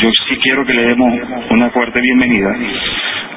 [0.00, 1.14] yo sí quiero que le demos
[1.50, 2.56] una fuerte bienvenida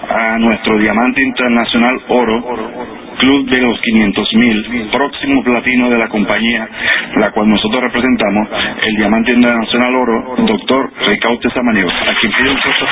[0.09, 6.67] a nuestro diamante internacional oro, Club de los 500 mil, próximo platino de la compañía,
[7.15, 8.47] la cual nosotros representamos,
[8.81, 12.85] el diamante internacional oro, doctor Ricaute Samaniego, a quien pido un fuerte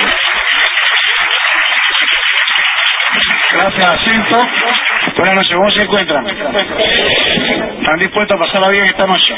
[3.54, 4.38] Gracias, Jacinto.
[5.18, 6.25] Buenas noches, ¿cómo se encuentran?
[6.27, 9.36] ¿Están dispuestos a pasarla bien esta noche?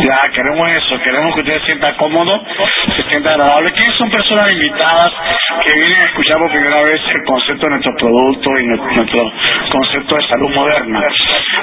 [0.00, 2.40] Ya, queremos eso, queremos que ustedes se sientan cómodos,
[2.96, 3.72] se sientan agradables.
[3.72, 5.10] ¿Quiénes son personas invitadas
[5.64, 9.32] que vienen a escuchar por primera vez el concepto de nuestros productos y nuestro
[9.72, 11.00] concepto de salud moderna?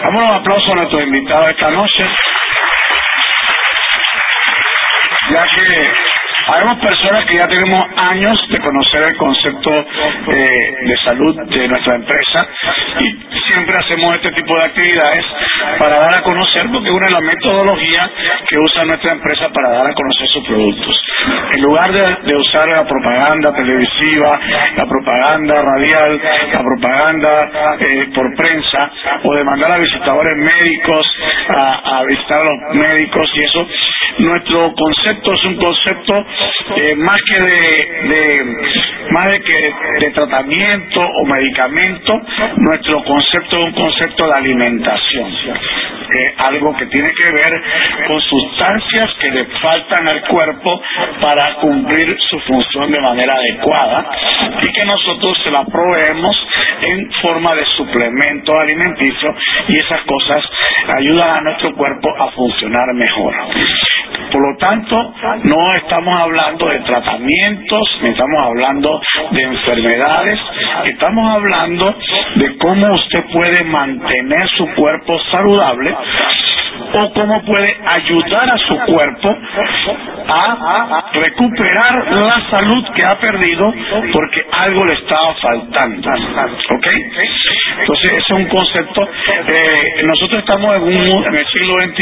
[0.04, 2.06] Damos un aplauso a nuestros invitados esta noche
[5.32, 6.11] ya que
[6.48, 11.96] Habemos personas que ya tenemos años de conocer el concepto eh, de salud de nuestra
[11.96, 12.48] empresa
[13.00, 15.26] y siempre hacemos este tipo de actividades
[15.80, 18.10] para dar a conocer, porque una de las metodologías
[18.48, 20.96] que usa nuestra empresa para dar a conocer sus productos.
[21.54, 24.40] En lugar de, usar la propaganda televisiva,
[24.76, 26.22] la propaganda radial,
[26.54, 28.92] la propaganda eh, por prensa
[29.24, 31.06] o de mandar a visitadores médicos
[31.54, 33.68] a visitar a los médicos y eso,
[34.20, 36.26] nuestro concepto es un concepto
[36.78, 38.46] eh, más que de,
[39.12, 42.22] más de que de tratamiento o medicamento,
[42.58, 49.08] nuestro concepto es un concepto de alimentación, eh, algo que tiene que ver con sustancias
[49.20, 50.82] que le faltan al cuerpo
[51.20, 54.10] para cumplir su función de manera adecuada
[54.62, 56.48] y que nosotros se la proveemos
[56.82, 59.36] en forma de suplemento alimenticio
[59.68, 60.44] y esas cosas
[60.98, 63.34] ayudan a nuestro cuerpo a funcionar mejor.
[64.32, 70.40] Por lo tanto, no estamos hablando de tratamientos, ni estamos hablando de enfermedades,
[70.86, 71.96] estamos hablando
[72.36, 75.96] de cómo usted puede mantener su cuerpo saludable
[76.94, 79.38] o cómo puede ayudar a su cuerpo
[80.28, 83.74] a recuperar la salud que ha perdido
[84.12, 86.10] porque algo le estaba faltando.
[86.10, 86.88] ¿Ok?
[87.80, 89.02] Entonces, ese es un concepto.
[89.48, 92.02] Eh, nosotros estamos en, un, en el siglo XXI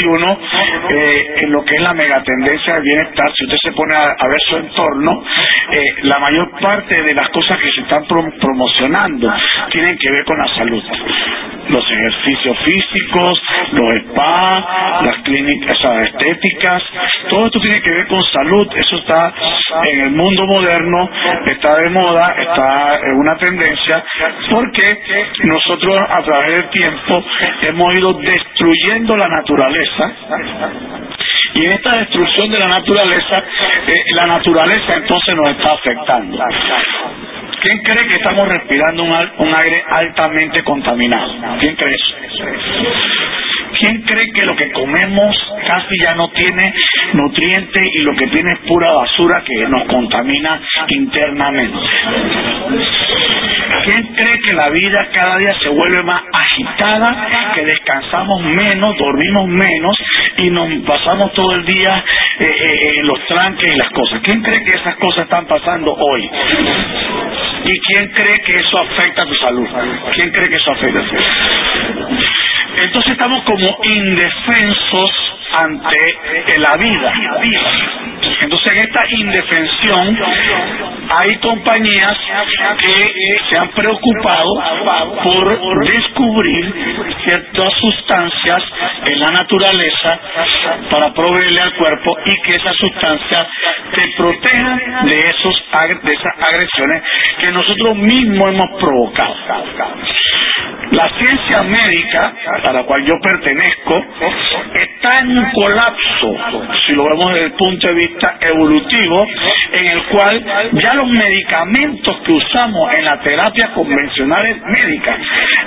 [0.90, 3.32] eh, en lo que es la megatendencia del bienestar.
[3.36, 5.24] Si usted se pone a, ver su entorno,
[5.72, 9.32] eh, la mayor parte de las cosas que se están promocionando
[9.72, 10.84] tienen que ver con la salud
[11.68, 14.66] los ejercicios físicos, los spas,
[15.04, 16.84] las clínicas estéticas,
[17.30, 19.34] todo esto tiene que ver con salud, eso está
[19.86, 21.10] en el mundo moderno,
[21.46, 24.04] está de moda, está en una tendencia,
[24.50, 24.98] porque
[25.44, 27.24] nosotros a través del tiempo
[27.70, 30.14] hemos ido destruyendo la naturaleza
[31.56, 36.38] y en esta destrucción de la naturaleza, eh, la naturaleza entonces nos está afectando.
[37.62, 41.36] ¿Quién cree que estamos respirando un, un aire altamente contaminado?
[41.60, 42.16] ¿Quién cree eso?
[43.80, 46.74] ¿Quién cree que lo que comemos casi ya no tiene
[47.14, 51.78] nutrientes y lo que tiene es pura basura que nos contamina internamente?
[53.90, 59.48] ¿Quién cree que la vida cada día se vuelve más agitada, que descansamos menos, dormimos
[59.48, 59.98] menos
[60.38, 62.04] y nos pasamos todo el día
[62.38, 64.20] eh, eh, en los tranques y las cosas?
[64.22, 66.30] ¿Quién cree que esas cosas están pasando hoy?
[67.66, 69.68] ¿Y quién cree que eso afecta a tu salud?
[70.12, 71.02] ¿Quién cree que eso afecta?
[72.84, 75.98] Entonces estamos como indefensos ante
[76.58, 77.14] la vida.
[78.42, 80.18] Entonces en esta indefensión
[81.10, 82.18] hay compañías
[82.80, 83.12] que
[83.50, 84.54] se han preocupado
[85.24, 86.74] por descubrir
[87.24, 88.64] ciertas sustancias
[89.06, 90.20] en la naturaleza
[90.90, 93.48] para proveerle al cuerpo y que esas sustancias
[93.94, 95.56] te protejan de esos
[96.04, 97.04] de esas agresiones
[97.40, 99.36] que nosotros mismos hemos provocado.
[100.92, 102.34] La ciencia médica,
[102.68, 104.04] a la cual yo pertenezco,
[104.74, 106.36] está en un colapso,
[106.86, 109.28] si lo vemos desde el punto de vista evolutivo,
[109.72, 115.18] en el cual ya los medicamentos que usamos en la terapia convencional médica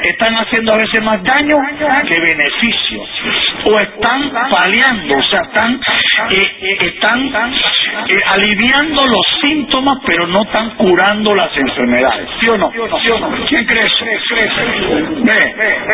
[0.03, 1.57] están haciendo a veces más daño
[2.07, 3.03] que beneficio,
[3.65, 5.81] o están paliando, o sea, están,
[6.31, 7.33] eh, eh, están
[7.93, 12.71] eh, aliviando los síntomas, pero no están curando las enfermedades, ¿sí o no?
[13.49, 14.05] ¿Quién cree eso?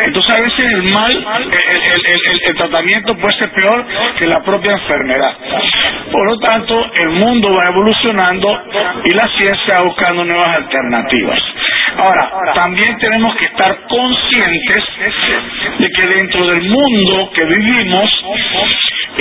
[0.05, 3.85] entonces a veces el mal, el, tratamiento puede ser peor
[4.17, 5.37] que la propia enfermedad.
[6.11, 8.63] Por lo tanto, el mundo va evolucionando
[9.05, 11.39] y la ciencia va buscando nuevas alternativas.
[11.97, 14.83] Ahora, también tenemos que estar conscientes
[15.79, 18.09] de que dentro del mundo que vivimos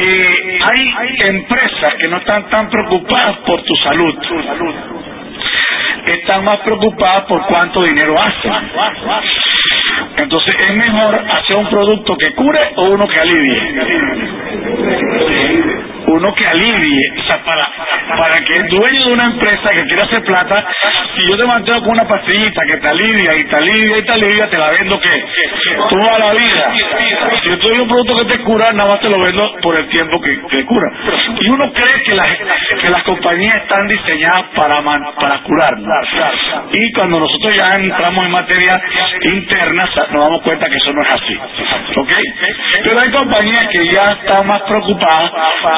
[0.00, 4.14] eh, hay empresas que no están tan preocupadas por tu salud
[6.12, 8.52] están más preocupadas por cuánto dinero hacen.
[10.22, 13.62] Entonces es mejor hacer un producto que cure o uno que alivie.
[16.08, 17.68] uno que alivie, o sea, para,
[18.16, 20.64] para que el dueño de una empresa que quiera hacer plata,
[21.14, 24.12] si yo te mantengo con una pastillita que te alivia y te alivia y te
[24.12, 25.24] alivia, te la vendo que
[25.90, 26.74] toda la vida.
[27.42, 29.76] Si yo te doy un producto que te cura, nada más te lo vendo por
[29.76, 30.90] el tiempo que te cura.
[31.40, 32.28] Y uno cree que las,
[32.80, 34.82] que las compañías están diseñadas para,
[35.14, 36.08] para curarnos.
[36.72, 38.82] Y cuando nosotros ya entramos en materia
[39.32, 41.34] interna, nos damos cuenta que eso no es así.
[41.36, 42.12] ¿Ok?
[42.84, 45.30] Pero hay compañías que ya están más preocupadas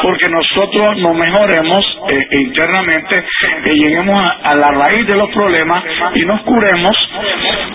[0.02, 3.24] porque nosotros nos mejoremos eh, internamente,
[3.64, 5.82] que lleguemos a, la raíz de los problemas
[6.14, 6.96] y nos curemos.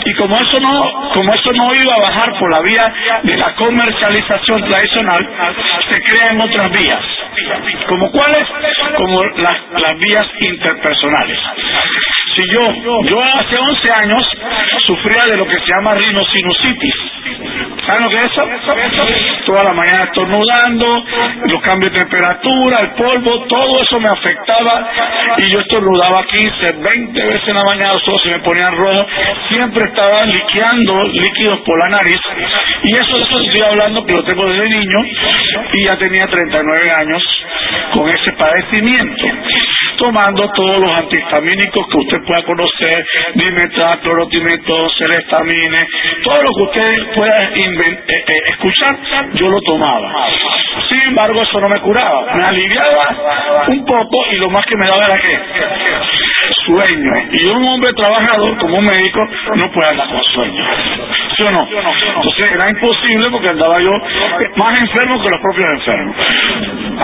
[0.05, 2.83] Y como eso no, como eso no iba a bajar por la vía
[3.23, 5.29] de la comercialización tradicional,
[5.89, 7.05] se crean otras vías.
[7.87, 8.47] ¿Como cuáles?
[8.97, 11.39] Como las, las vías interpersonales.
[12.35, 12.61] Si yo,
[13.07, 14.27] yo hace 11 años
[14.85, 15.95] sufría de lo que se llama
[16.33, 16.95] rinosinusitis.
[17.85, 19.45] ¿Saben lo que es?
[19.45, 21.05] Toda la mañana estornudando,
[21.45, 24.87] los cambios de temperatura, el polvo, todo eso me afectaba
[25.37, 29.05] y yo estornudaba 15, 20 veces en la mañana, los ojos se me ponían rojos,
[29.49, 32.19] siempre estaba liqueando líquidos por la nariz
[32.83, 34.99] y eso, eso estoy hablando que lo tengo desde niño
[35.73, 37.23] y ya tenía 39 años
[37.93, 39.25] con ese padecimiento
[40.05, 45.87] tomando todos los antihistamínicos que usted pueda conocer, dimetral, clorotimetol, celestamine,
[46.23, 48.99] todo lo que usted pueda eh, eh, escuchar,
[49.33, 50.27] yo lo tomaba.
[50.89, 54.85] Sin embargo, eso no me curaba, me aliviaba un poco y lo más que me
[54.85, 55.39] daba era que
[56.65, 57.11] sueño.
[57.31, 60.63] Y un hombre trabajador como un médico no puede andar con sueño.
[61.35, 61.67] ¿Sí o no?
[61.67, 63.91] Entonces era imposible porque andaba yo
[64.55, 66.15] más enfermo que los propios enfermos.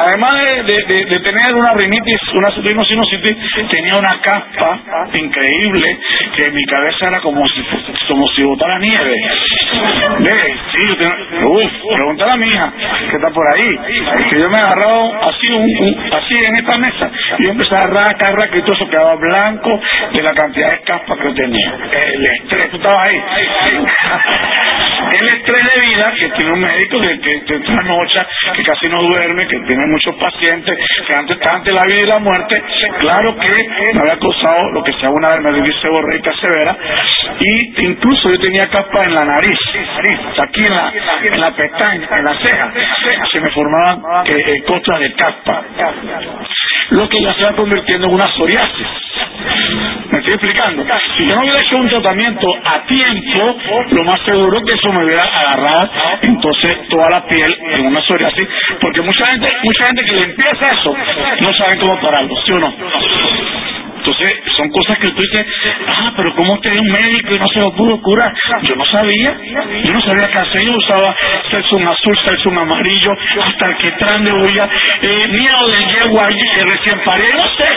[0.02, 0.32] Además
[0.66, 3.38] de, tener una rinitis, una sinusitis,
[3.70, 4.80] tenía una capa
[5.14, 6.00] increíble
[6.36, 7.62] que mi cabeza era como si
[8.08, 9.16] como si botara nieve.
[10.20, 10.98] Ve, sí,
[11.44, 12.74] uf, preguntar a mi hija
[13.10, 13.80] que está por ahí,
[14.30, 18.16] que yo me agarraba así, un, así en esta mesa y yo empecé a agarrar,
[18.16, 19.80] agarrar, que todo eso quedaba blanco
[20.14, 21.74] de la cantidad de caspa que tenía.
[21.92, 23.18] El estrés, tú estabas ahí.
[25.12, 28.20] el estrés de vida que tiene un médico que, que, que noche,
[28.56, 30.78] que casi no duerme, que tiene muchos pacientes,
[31.08, 32.62] que antes está ante la vida y la muerte,
[33.00, 33.50] claro que
[33.94, 36.78] me había causado lo que se llama una dermatitis seborreica severa
[37.40, 39.60] y incluso yo tenía caspa en la nariz,
[40.38, 40.94] aquí en la,
[41.24, 42.72] en la pestaña, en la ceja,
[43.32, 45.64] se me formaban eh, eh, de caspa,
[46.92, 48.88] lo que ya se va convirtiendo en una psoriasis.
[50.12, 50.84] ¿Me estoy explicando?
[51.18, 53.58] Si yo no hubiera hecho un tratamiento a tiempo,
[53.92, 55.90] lo más seguro que eso me hubiera agarrado
[56.22, 58.48] entonces toda la piel en una psoriasis,
[58.82, 60.94] porque mucha gente, mucha gente que le empieza eso,
[61.40, 62.74] no sabe cómo pararlo, ¿sí o no?
[64.02, 65.46] Entonces, son cosas que tú dices,
[65.88, 68.34] ah, pero ¿cómo usted es un médico y no se lo pudo curar?
[68.64, 69.38] Yo no sabía,
[69.84, 71.16] yo no sabía qué hacer, yo usaba
[71.72, 73.12] un azul, un amarillo,
[73.46, 77.68] hasta que traen de eh, mira o de yegua que recién paré, no sé,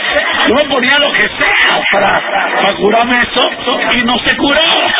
[0.49, 4.95] yo me ponía lo que sea para, para curarme eso y no se curaba.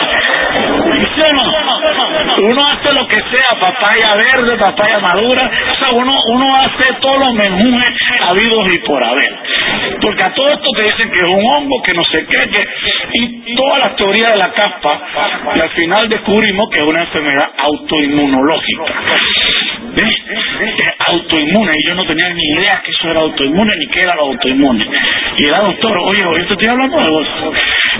[1.15, 2.47] ¿Sí no?
[2.49, 7.19] Uno hace lo que sea, papaya verde, papaya madura, o sea, uno, uno hace todos
[7.25, 7.91] los menúes
[8.29, 9.99] habidos y por haber.
[10.01, 12.67] Porque a todo esto te dicen que es un hongo, que no sé qué, que,
[13.13, 15.03] y todas las teorías de la capa,
[15.55, 18.95] y al final descubrimos que es una enfermedad autoinmunológica.
[19.95, 20.15] ¿Ves?
[20.61, 24.15] Es autoinmune, y yo no tenía ni idea que eso era autoinmune ni que era
[24.17, 24.87] lo autoinmune.
[25.39, 27.27] Y era doctor, oye, yo te estoy hablando de vos.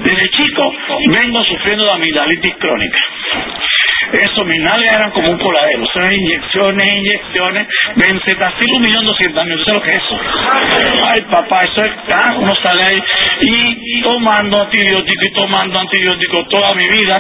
[0.03, 0.75] Desde chico
[1.09, 2.99] vengo sufriendo de amigdalitis crónica.
[4.13, 9.79] Esos minales eran como un coladero, son inyecciones, inyecciones, benzetacil un millón doscientos mil, ¿sabes
[9.79, 10.19] lo que es eso?
[11.09, 13.03] Ay papá, eso es, ah, uno sale ahí
[13.41, 17.15] y tomando antibiótico y tomando antibiótico toda mi vida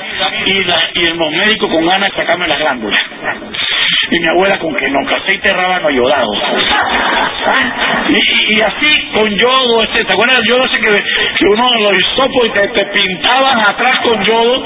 [0.46, 3.00] y, la, y el médico con ganas de sacarme las glándulas
[4.14, 6.30] y mi abuela con que no, aceite rábano ayudado.
[8.08, 11.90] Y, y, así con yodo, este, ¿te acuerdas del yodo ese que, que uno lo
[11.90, 14.64] hisopo y te, pintaban atrás con yodo?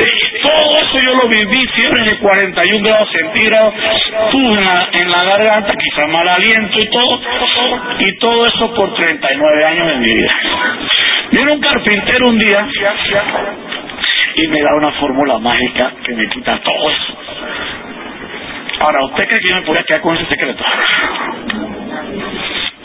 [0.00, 3.74] Y todo eso yo lo viví, fiebre de 41 grados centígrados,
[4.92, 7.20] en la, garganta, quizá mal aliento y todo,
[7.98, 10.30] y todo eso por 39 años de mi vida.
[11.30, 12.66] Viene un carpintero un día
[14.34, 17.16] y me da una fórmula mágica que me quita todo eso.
[18.80, 20.64] Ahora, ¿usted cree que yo me podía quedar con ese secreto?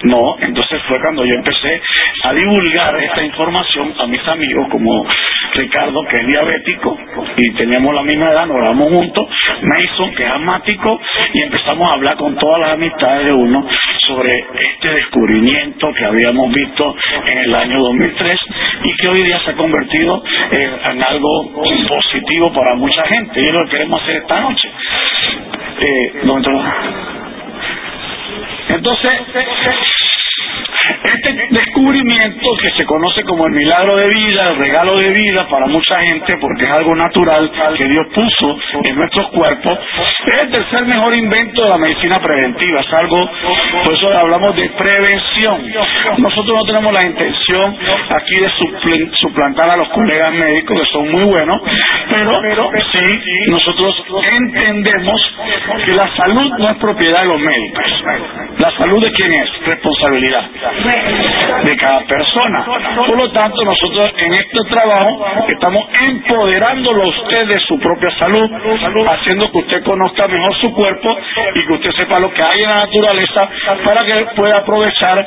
[0.04, 1.82] No, entonces fue cuando yo empecé
[2.24, 5.06] a divulgar esta información a mis amigos como
[5.54, 6.98] Ricardo, que es diabético,
[7.38, 9.26] y teníamos la misma edad, nos grabamos juntos,
[9.64, 11.02] Mason, que es asmático,
[11.34, 13.68] y empezamos a hablar con todas las amistades de uno
[14.06, 18.40] sobre este descubrimiento que habíamos visto en el año 2003
[18.84, 21.52] y que hoy día se ha convertido en, algo
[21.88, 23.40] positivo para mucha gente.
[23.42, 24.70] Y es lo que queremos hacer esta noche.
[25.80, 26.12] Eh,
[28.70, 29.12] Entonces,
[31.06, 35.68] este descubrimiento que se conoce como el milagro de vida, el regalo de vida para
[35.68, 39.80] mucha gente, porque es algo natural que Dios puso en nuestros cuerpos,
[40.26, 42.82] es el tercer mejor invento de la medicina preventiva.
[42.82, 43.30] Es algo,
[43.84, 45.74] por eso hablamos de prevención.
[46.18, 47.78] Nosotros no tenemos la intención
[48.10, 51.58] aquí de suplantar a los colegas médicos, que son muy buenos,
[52.10, 55.36] pero, pero sí nosotros entendemos
[55.86, 57.86] que la salud no es propiedad de los médicos.
[58.60, 59.50] ¿La salud de quién es?
[59.66, 60.50] Responsabilidad
[61.64, 62.66] de cada persona.
[62.96, 68.50] Por lo tanto, nosotros en este trabajo estamos empoderándolo a usted de su propia salud,
[69.08, 71.18] haciendo que usted conozca mejor su cuerpo
[71.56, 73.50] y que usted sepa lo que hay en la naturaleza
[73.84, 75.26] para que pueda aprovechar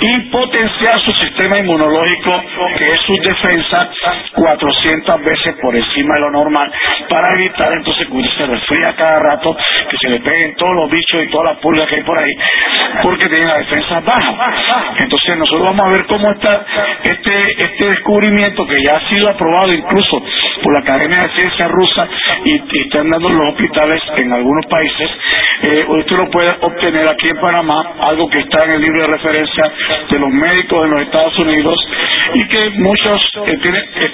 [0.00, 2.42] y potenciar su sistema inmunológico,
[2.76, 3.88] que es su defensa
[4.34, 6.70] 400 veces por encima de lo normal,
[7.08, 9.56] para evitar entonces que usted se resfría cada rato,
[9.88, 12.32] que se le peguen todos los bichos y todas las pulgas que hay por ahí,
[13.02, 14.77] porque tiene la defensa baja.
[14.98, 16.64] Entonces nosotros vamos a ver cómo está
[17.02, 20.22] este, este descubrimiento que ya ha sido aprobado incluso
[20.62, 22.08] por la Academia de Ciencia Rusa
[22.44, 25.10] y, están dando los hospitales en algunos países.
[25.62, 29.12] Eh, usted lo puede obtener aquí en Panamá, algo que está en el libro de
[29.12, 29.72] referencia
[30.10, 31.76] de los médicos de los Estados Unidos
[32.34, 33.58] y que muchos eh,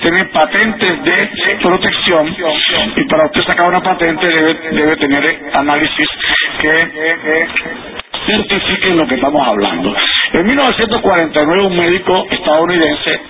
[0.01, 2.35] tienen, patentes de protección
[2.97, 6.09] y para usted sacar una patente debe, debe tener análisis
[6.61, 9.95] que certifiquen lo que estamos hablando.
[10.33, 13.21] En 1949 un médico estadounidense,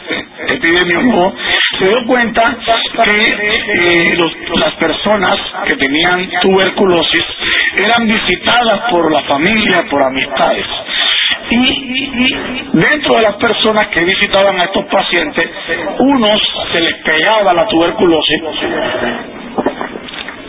[0.49, 1.35] epidemiólogo,
[1.79, 2.57] se dio cuenta
[3.05, 4.17] que eh,
[4.57, 5.35] las personas
[5.69, 7.25] que tenían tuberculosis
[7.77, 10.67] eran visitadas por la familia, por amistades.
[11.51, 12.35] Y,
[12.73, 15.51] dentro de las personas que visitaban a estos pacientes,
[15.99, 16.37] unos
[16.73, 18.43] se les pegaba la tuberculosis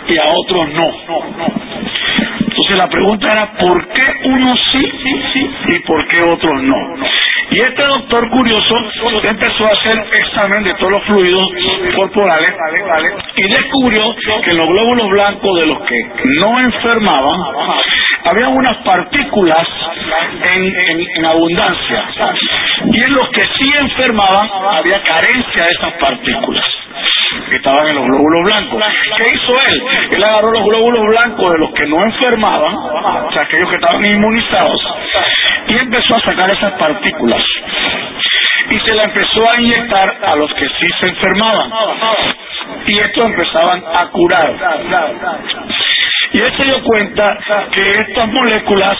[0.07, 2.44] y a otros no.
[2.65, 6.75] Entonces la pregunta era, ¿por qué unos sí, sí, sí y por qué otros no?
[7.51, 8.73] Y este doctor curioso
[9.23, 11.47] empezó a hacer examen de todos los fluidos
[11.95, 12.49] corporales
[13.35, 15.95] y descubrió que en los glóbulos blancos de los que
[16.39, 17.39] no enfermaban
[18.31, 19.67] había unas partículas
[20.55, 22.03] en, en abundancia
[22.83, 26.84] y en los que sí enfermaban había carencia de esas partículas
[27.55, 28.83] que estaban en los glóbulos blancos.
[29.17, 29.83] ¿Qué hizo él?
[30.11, 34.03] Él agarró los glóbulos blancos de los que no enfermaban, o sea, aquellos que estaban
[34.05, 34.81] inmunizados,
[35.67, 37.41] y empezó a sacar esas partículas.
[38.69, 41.71] Y se la empezó a inyectar a los que sí se enfermaban.
[42.87, 44.53] Y estos empezaban a curar.
[46.31, 47.37] Y él se dio cuenta
[47.71, 48.97] que estas moléculas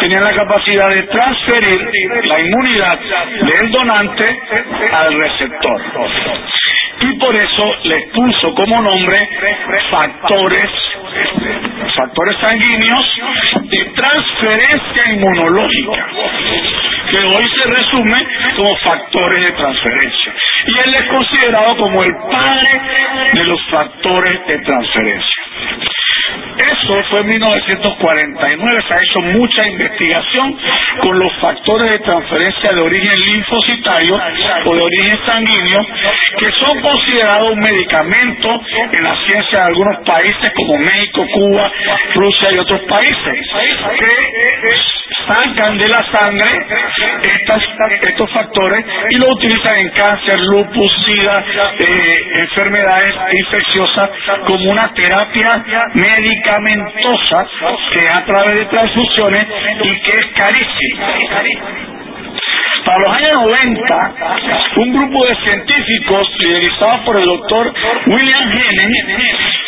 [0.00, 1.90] tenían la capacidad de transferir
[2.28, 2.98] la inmunidad
[3.42, 4.24] del donante
[4.92, 5.80] al receptor
[7.08, 9.16] y por eso les puso como nombre
[9.90, 10.70] factores
[11.96, 13.20] factores sanguíneos
[13.62, 16.06] de transferencia inmunológica
[17.10, 18.16] que hoy se resume
[18.56, 20.34] como factores de transferencia.
[20.66, 22.80] Y él es considerado como el padre
[23.32, 25.42] de los factores de transferencia
[26.56, 30.58] eso fue en 1949, se ha hecho mucha investigación
[31.00, 34.14] con los factores de transferencia de origen linfocitario
[34.64, 35.86] o de origen sanguíneo,
[36.38, 38.48] que son considerados un medicamento
[38.92, 41.70] en la ciencia de algunos países como México, Cuba,
[42.14, 43.46] Rusia y otros países,
[45.26, 46.66] sacan de la sangre
[48.06, 51.44] estos factores y lo utilizan en cáncer, lupus, sida,
[51.78, 54.10] eh, enfermedades infecciosas
[54.44, 55.48] como una terapia
[55.94, 57.46] medicamentosa
[57.92, 59.44] que a través de transfusiones
[59.82, 61.06] y que es carísima.
[62.84, 64.14] Para los años 90,
[64.76, 67.74] un grupo de científicos liderados por el doctor
[68.06, 69.65] William Henning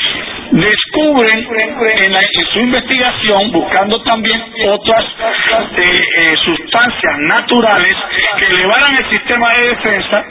[0.50, 2.12] descubren en,
[2.52, 7.96] su investigación, buscando también otras eh, eh, sustancias naturales
[8.38, 10.24] que elevaran el sistema de defensa,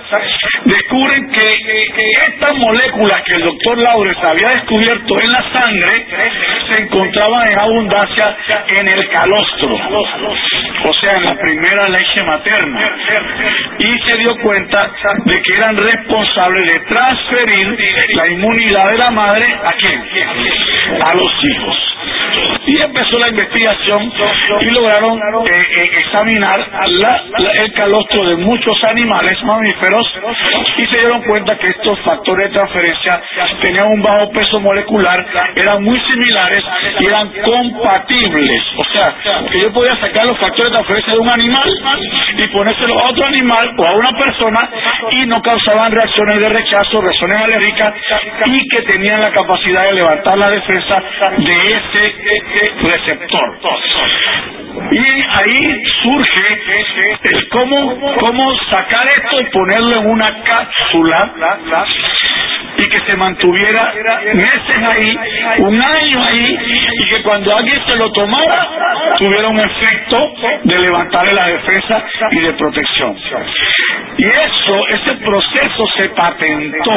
[0.65, 1.47] descubren que,
[2.27, 6.05] estas moléculas que el doctor Laures había descubierto en la sangre
[6.71, 8.37] se encontraban en abundancia
[8.79, 12.91] en el calostro, o sea, en la primera leche materna,
[13.79, 14.91] y se dio cuenta
[15.25, 17.77] de que eran responsables de transferir
[18.15, 20.06] la inmunidad de la madre a quién?
[21.01, 21.77] A los hijos.
[22.65, 24.11] Y empezó la investigación
[24.61, 26.59] y lograron eh, eh, examinar
[27.63, 30.13] el calostro de muchos animales mamíferos
[30.77, 33.11] y se dieron cuenta que estos factores de transferencia
[33.61, 35.25] tenían un bajo peso molecular,
[35.55, 36.63] eran muy similares
[36.99, 38.61] y eran compatibles.
[38.77, 41.69] O sea, que yo podía sacar los factores de transferencia de un animal
[42.37, 44.59] y ponérselo a otro animal o a una persona
[45.11, 47.93] y no causaban reacciones de rechazo, reacciones alérgicas
[48.45, 51.01] y que tenían la capacidad de levantar la defensa
[51.37, 52.15] de ese
[52.81, 53.57] receptor.
[54.91, 56.61] Y ahí surge
[57.23, 61.33] el cómo, cómo sacar esto y ponerlo en una cápsula
[62.77, 63.93] y que se mantuviera
[64.33, 65.17] meses ahí,
[65.59, 66.57] un año ahí,
[66.91, 68.69] y que cuando alguien se lo tomara
[69.17, 73.15] tuviera un efecto de levantarle la defensa y de protección.
[74.17, 76.93] Y eso, ese proceso se patentó,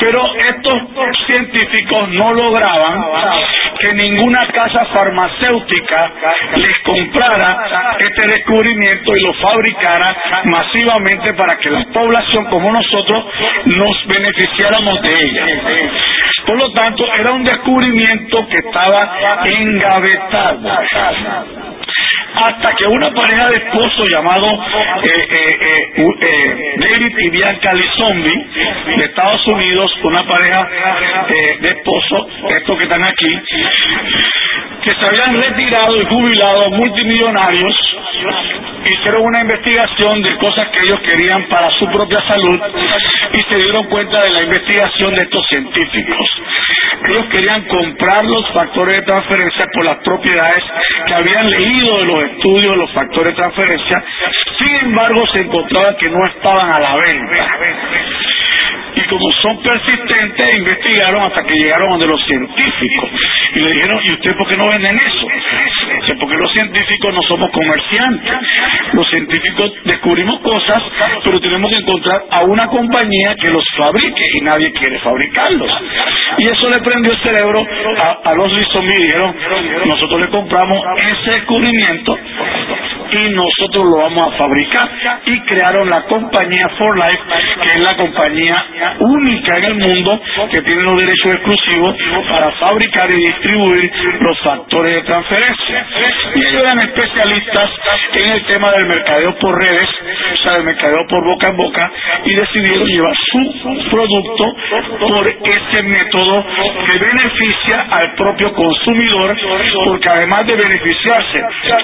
[0.00, 0.82] pero estos
[1.26, 3.00] científicos no lograban
[3.78, 6.12] que ninguna casa farmacéutica
[6.56, 13.24] les comprara este descubrimiento y lo fabricara masivamente para que la población como nosotros
[13.76, 14.06] nos
[14.48, 15.46] beneficiáramos de ella.
[16.46, 20.68] Por lo tanto, era un descubrimiento que estaba engavetado
[22.38, 28.46] hasta que una pareja de esposos llamado eh, eh, eh, David y Bianca Lizombi
[28.96, 30.68] de Estados Unidos, una pareja
[31.60, 32.26] de esposos,
[32.56, 33.40] estos que están aquí,
[34.82, 37.74] que se habían retirado y jubilado multimillonarios,
[38.84, 42.60] hicieron una investigación de cosas que ellos querían para su propia salud
[43.32, 46.28] y se dieron cuenta de la investigación de estos científicos.
[47.08, 50.64] Ellos querían comprar los factores de transferencia por las propiedades
[51.06, 54.04] que habían leído de los estudios de los factores de transferencia,
[54.58, 57.48] sin embargo se encontraba que no estaban a la venta
[58.94, 63.10] y como son persistentes investigaron hasta que llegaron donde los científicos
[63.54, 65.26] y le dijeron ¿y ustedes por qué no venden eso?
[66.16, 68.32] Porque los científicos no somos comerciantes.
[68.92, 70.82] Los científicos descubrimos cosas
[71.24, 75.70] pero tenemos que encontrar a una compañía que los fabrique y nadie quiere fabricarlos.
[76.38, 77.66] Y eso le prendió el cerebro
[78.24, 79.34] a, los lisomí y dijeron
[79.86, 82.18] nosotros le compramos ese descubrimiento
[83.10, 84.88] y nosotros lo vamos a fabricar
[85.26, 87.22] y crearon la compañía For Life
[87.62, 88.64] que es la compañía
[89.00, 91.96] única en el mundo que tiene los derechos exclusivos
[92.28, 95.86] para fabricar y distribuir los factores de transferencia.
[96.34, 97.70] Y ellos eran especialistas
[98.14, 99.88] en el tema del mercadeo por redes,
[100.36, 101.90] sea, del mercadeo por boca en boca,
[102.24, 104.56] y decidieron llevar su producto
[105.00, 106.44] por ese método
[106.86, 109.36] que beneficia al propio consumidor,
[109.84, 111.42] porque además de beneficiarse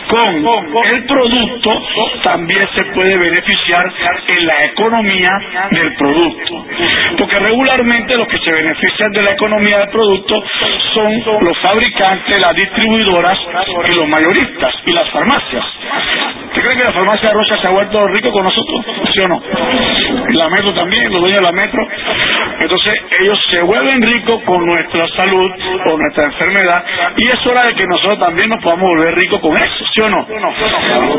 [0.09, 1.83] con el producto,
[2.23, 5.31] también se puede beneficiar en la economía
[5.71, 6.65] del producto
[7.19, 10.35] porque regularmente los que se benefician de la economía del producto
[10.93, 13.39] son los fabricantes, las distribuidoras
[13.89, 15.65] y los mayoristas y las farmacias.
[16.47, 18.85] ¿Usted cree que la farmacia de Rocha se ha vuelto rico con nosotros?
[19.15, 19.43] ¿Sí o no?
[20.31, 21.87] La Metro también, los dueños de la Metro.
[22.61, 25.51] Entonces ellos se vuelven ricos con nuestra salud,
[25.85, 26.85] con nuestra enfermedad,
[27.17, 30.09] y es hora de que nosotros también nos podamos volver ricos con eso, ¿sí o
[30.09, 30.27] no?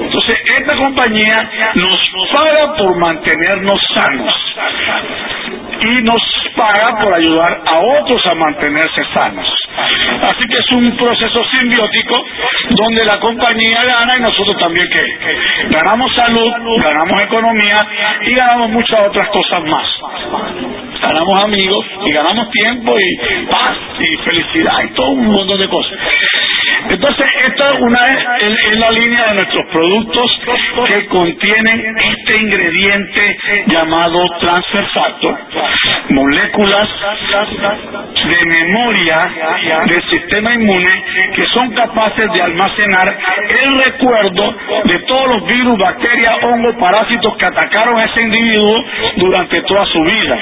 [0.03, 4.55] Entonces esta compañía nos paga por mantenernos sanos
[5.81, 6.21] y nos
[6.55, 9.47] paga por ayudar a otros a mantenerse sanos.
[9.75, 12.15] Así que es un proceso simbiótico
[12.69, 15.03] donde la compañía gana y nosotros también que
[15.69, 16.51] ganamos salud,
[16.81, 17.75] ganamos economía
[18.21, 19.87] y ganamos muchas otras cosas más.
[21.01, 25.97] Ganamos amigos y ganamos tiempo y paz y felicidad y todo un montón de cosas.
[26.89, 30.41] Entonces, esta es una es, la línea de nuestros productos
[30.87, 35.37] que contienen este ingrediente llamado transfer factor,
[36.09, 36.89] moléculas
[38.25, 39.31] de memoria
[39.85, 41.03] del sistema inmune
[41.35, 43.17] que son capaces de almacenar
[43.61, 48.75] el recuerdo de todos los virus, bacterias, hongos, parásitos que atacaron a ese individuo
[49.17, 50.37] durante toda su vida.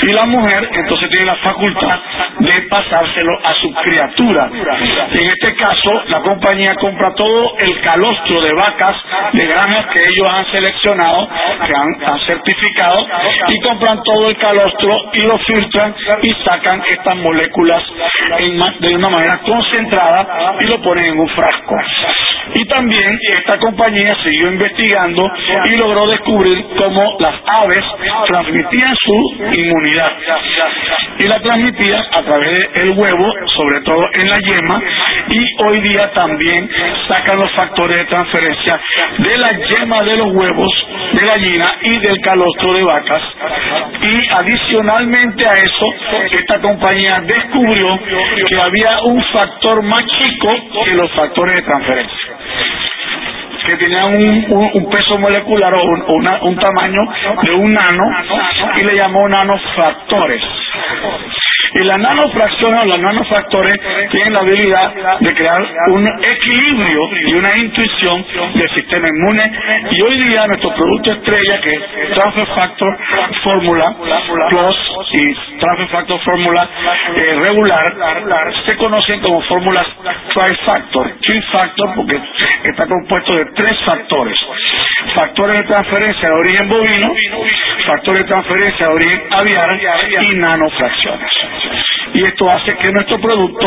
[0.00, 1.98] Y la mujer entonces tiene la facultad
[2.38, 4.42] de pasárselo a su criatura.
[5.18, 8.96] En este caso, la compañía compra todo el calostro de vacas
[9.32, 11.28] de granjas que ellos han seleccionado,
[11.66, 13.04] que han, certificado,
[13.48, 17.82] y compran todo el calostro y lo filtran y sacan estas moléculas
[18.78, 21.74] de una manera concentrada y lo ponen en un frasco.
[22.54, 25.28] Y también esta compañía siguió investigando
[25.64, 27.84] y logró descubrir cómo las aves
[28.28, 30.12] transmitían su inmunidad.
[31.18, 34.80] Y la transmitían a través del huevo, sobre todo en la yema,
[35.28, 36.68] y hoy día también
[37.08, 38.80] sacan los factores de transferencia
[39.18, 43.22] de la yema de los huevos de gallina y del calostro de vacas.
[44.02, 45.84] Y adicionalmente a eso,
[46.30, 47.98] esta compañía descubrió
[48.48, 50.48] que había un factor más chico
[50.84, 52.38] que los factores de transferencia
[53.68, 57.00] que tenían un, peso molecular o un, tamaño
[57.42, 58.04] de un nano
[58.76, 60.42] y le llamó nanofactores.
[61.74, 63.74] Y las nanofracciones o los nanofactores
[64.10, 69.52] tienen la habilidad de crear un equilibrio y una intuición del sistema inmune.
[69.90, 72.98] Y hoy día nuestro producto estrella, que es Transfer Factor
[73.42, 73.94] Formula
[74.48, 74.76] Plus,
[75.12, 76.68] y transfer factor fórmula
[77.16, 77.84] eh, regular
[78.66, 79.86] se conocen como fórmulas
[80.34, 81.12] trifactor,
[81.52, 82.20] factor porque
[82.64, 84.36] está compuesto de tres factores.
[85.14, 87.14] Factores de transferencia de origen bovino,
[87.86, 89.80] factores de transferencia de origen aviar
[90.20, 91.30] y nanofracciones
[92.14, 93.66] y esto hace que nuestro producto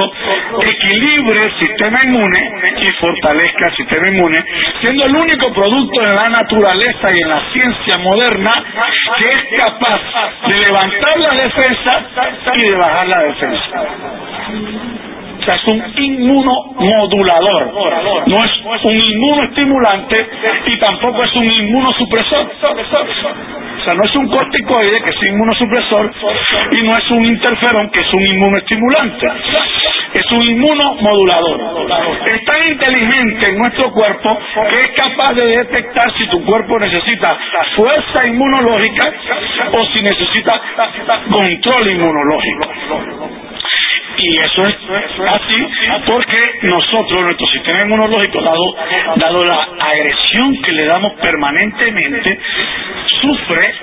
[0.62, 2.40] equilibre el sistema inmune
[2.78, 4.44] y fortalezca el sistema inmune,
[4.82, 8.64] siendo el único producto en la naturaleza y en la ciencia moderna
[9.18, 10.02] que es capaz
[10.48, 11.92] de levantar la defensa
[12.56, 15.11] y de bajar la defensa.
[15.42, 17.74] O sea, es un inmunomodulador,
[18.28, 20.30] no es un inmunoestimulante
[20.68, 22.46] y tampoco es un inmunosupresor.
[22.46, 26.12] O sea, no es un corticoide que es un inmunosupresor
[26.72, 29.28] y no es un interferón que es un inmunoestimulante.
[30.14, 31.60] Es un inmunomodulador.
[32.28, 34.38] Es tan inteligente en nuestro cuerpo
[34.70, 37.36] que es capaz de detectar si tu cuerpo necesita
[37.76, 39.12] fuerza inmunológica
[39.72, 40.54] o si necesita
[41.32, 42.70] control inmunológico.
[44.18, 44.76] Y eso es
[45.30, 45.68] así
[46.06, 48.76] porque nosotros, nuestro sistema inmunológico, dado,
[49.16, 52.40] dado la agresión que le damos permanentemente,
[53.22, 53.74] sufre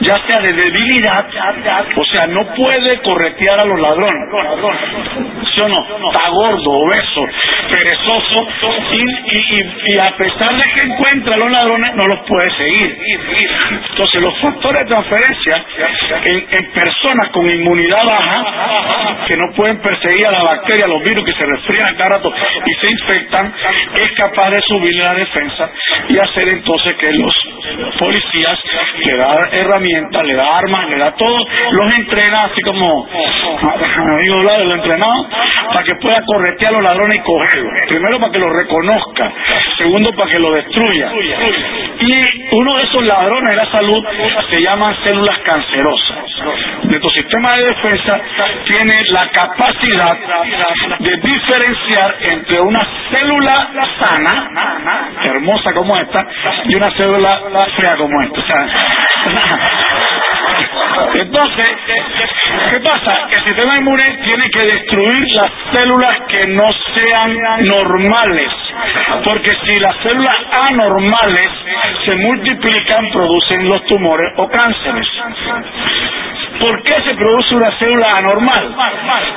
[0.00, 1.26] ya sea de debilidad,
[1.96, 4.28] o sea, no puede corretear a los ladrones.
[5.54, 6.08] ¿Sí o no?
[6.08, 7.26] Está gordo, obeso,
[7.70, 8.48] perezoso,
[8.92, 12.98] y, a pesar de que encuentra a los ladrones, no los puede seguir.
[13.90, 15.64] Entonces, los factores de transferencia
[16.24, 21.24] en, personas con inmunidad baja, que no pueden perseguir a la bacteria, a los virus
[21.24, 22.32] que se resfrían cada rato
[22.66, 23.52] y se infectan,
[23.94, 25.70] es capaz de subir la defensa
[26.08, 27.34] y hacer entonces que los
[27.98, 28.58] policías
[29.04, 31.36] le da herramientas, le da armas, le da todo,
[31.70, 35.28] los entrena así como amigo de lo entrenado,
[35.72, 37.72] para que pueda corretear a los ladrones y cogerlos.
[37.88, 39.32] Primero para que los reconozca,
[39.78, 41.10] segundo para que lo destruya.
[42.00, 42.12] Y
[42.50, 44.04] uno de esos ladrones de la salud
[44.50, 46.16] se llaman células cancerosas.
[46.84, 48.20] Nuestro sistema de defensa
[48.64, 50.16] tiene la capacidad
[50.98, 53.70] de diferenciar entre una célula
[54.04, 54.50] sana,
[55.24, 56.26] hermosa como esta,
[56.68, 57.40] y una célula
[57.76, 58.65] fea como esta.
[61.14, 61.66] entonces,
[62.72, 63.28] ¿qué pasa?
[63.30, 68.48] El sistema inmune tiene que destruir las células que no sean normales,
[69.24, 70.36] porque si las células
[70.70, 71.50] anormales
[72.04, 75.06] se multiplican, producen los tumores o cánceres.
[76.60, 78.74] ¿Por qué se produce una célula anormal?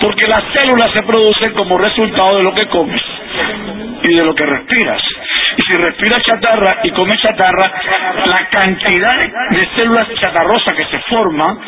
[0.02, 3.02] Porque las células se producen como resultado de lo que comes
[4.04, 5.02] y de lo que respiras.
[5.58, 7.66] Y si respiras chatarra y comes chatarra,
[8.26, 11.60] la cantidad de células chatarrosas que se forman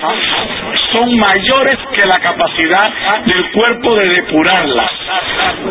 [0.91, 2.91] son mayores que la capacidad
[3.25, 4.91] del cuerpo de depurarlas.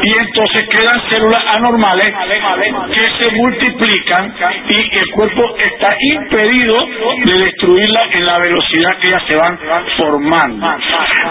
[0.02, 2.14] Y entonces quedan células anormales
[2.94, 4.34] que se multiplican
[4.68, 6.86] y el cuerpo está impedido
[7.24, 9.58] de destruirlas en la velocidad que ellas se van
[9.96, 10.66] formando.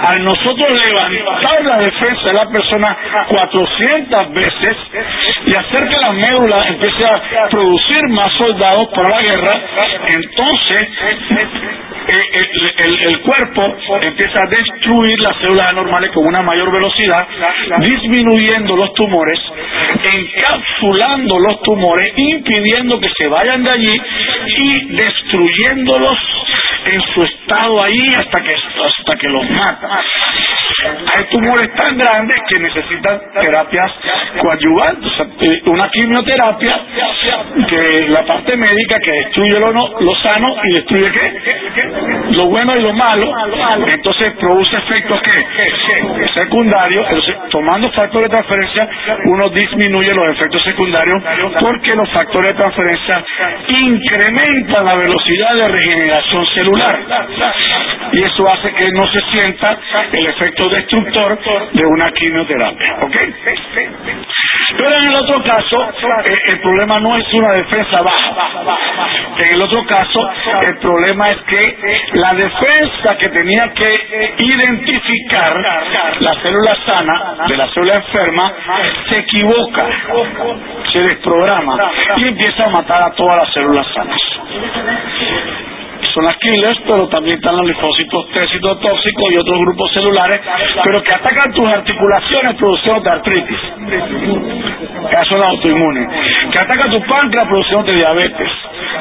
[0.10, 2.98] Al nosotros levantar la defensa de la persona
[3.30, 4.78] 400 veces
[5.46, 9.62] y hacer que la médula empiece a producir más soldados para la guerra,
[10.08, 10.88] entonces
[12.10, 17.28] el, el, cuerpo empieza a destruir las células anormales con una mayor velocidad,
[17.80, 19.40] disminuyendo los tumores,
[20.04, 24.02] encapsulando los tumores, impidiendo que se vayan de allí
[24.58, 26.18] y destruyéndolos
[26.86, 30.04] en su estado ahí hasta que hasta que los mata.
[31.14, 33.92] Hay tumores tan grandes que necesitan terapias
[34.42, 35.12] coadyuvantes,
[35.42, 36.80] eh, una quimioterapia
[37.68, 41.40] que la parte médica que destruye lo, lo sano y destruye qué?
[42.32, 43.24] lo bueno y lo malo,
[43.92, 47.06] entonces produce efectos que secundarios,
[47.50, 48.88] tomando factores de transferencia
[49.26, 51.24] uno disminuye los efectos secundarios
[51.60, 53.24] porque los factores de transferencia
[53.68, 57.00] incrementan la velocidad de regeneración celular
[58.12, 59.78] y eso hace que no se sienta
[60.14, 61.40] el efecto destructor
[61.74, 62.96] de una quimioterapia.
[63.02, 63.16] ¿ok?
[64.78, 65.78] Pero en el otro caso,
[66.26, 68.36] eh, el problema no es una defensa baja.
[69.40, 70.20] En el otro caso,
[70.70, 71.78] el problema es que
[72.14, 73.94] la defensa que tenía que
[74.40, 75.56] identificar
[76.20, 78.54] la célula sana de la célula enferma
[79.10, 79.88] se equivoca,
[80.92, 84.20] se desprograma y empieza a matar a todas las células sanas
[86.20, 90.42] son las killers, pero también están los linfocitos T citotóxicos y otros grupos celulares,
[90.84, 93.60] pero que atacan tus articulaciones produciendo de artritis.
[95.10, 96.08] Eso es la autoinmune.
[96.52, 98.50] Que ataca tu páncreas produciendo de diabetes.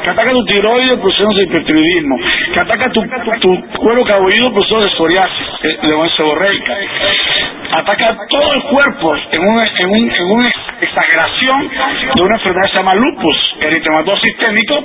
[0.03, 2.15] Que ataca tu tiroides produciendo de hipertiroidismo.
[2.53, 3.01] Que ataca tu,
[3.79, 6.77] cuero cabelludo produciendo de psoriasis, de seborreica.
[7.71, 10.45] Ataca todo el cuerpo en un, en un, en un
[10.81, 11.69] exageración
[12.15, 14.83] de una enfermedad que se llama lupus eritematoso sistémico,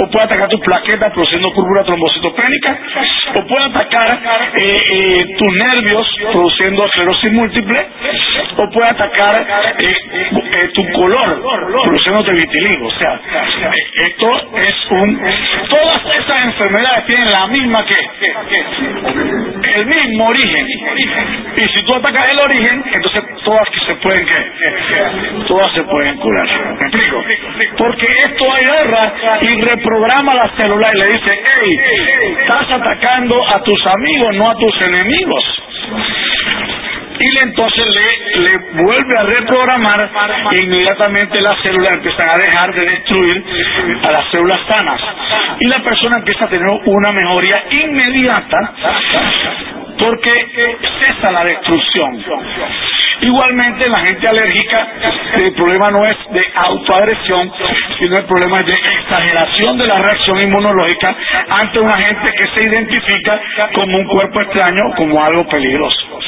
[0.00, 2.78] o puede atacar tus plaquetas produciendo púrpura trombocitopénica,
[3.34, 4.22] o puede atacar
[4.56, 7.86] eh, eh, tus nervios produciendo esclerosis múltiple,
[8.56, 9.46] o puede atacar
[9.78, 11.42] eh, tu color
[11.82, 12.86] produciendo vitiligo.
[12.86, 13.20] O sea,
[13.94, 15.20] esto es un...
[15.68, 17.94] Todas esas enfermedades tienen la misma que,
[19.74, 20.66] el mismo origen.
[21.56, 24.26] Y si tú atacas el origen, entonces todas se pueden
[25.46, 26.48] todas se pueden curar.
[26.82, 27.66] ¿Me?
[27.76, 29.12] Porque esto agarra
[29.42, 31.42] y reprograma la célula y le dice,
[32.40, 35.44] estás atacando a tus amigos, no a tus enemigos
[37.18, 37.84] y entonces
[38.34, 40.10] le, le vuelve a reprogramar
[40.52, 43.44] e inmediatamente las células empiezan a dejar de destruir
[44.02, 45.00] a las células sanas
[45.60, 48.74] y la persona empieza a tener una mejoría inmediata
[49.98, 50.30] porque
[51.04, 52.24] cesa la destrucción.
[53.26, 54.88] Igualmente la gente alérgica,
[55.36, 57.52] el problema no es de autoagresión,
[57.98, 61.16] sino el problema es de exageración de la reacción inmunológica
[61.60, 63.40] ante un agente que se identifica
[63.74, 66.20] como un cuerpo extraño, como algo peligroso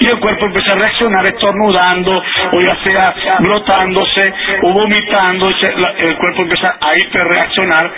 [0.00, 4.32] y el cuerpo empieza a reaccionar estornudando o ya sea brotándose
[4.62, 7.92] o vomitando, el cuerpo empieza a hiperreaccionar,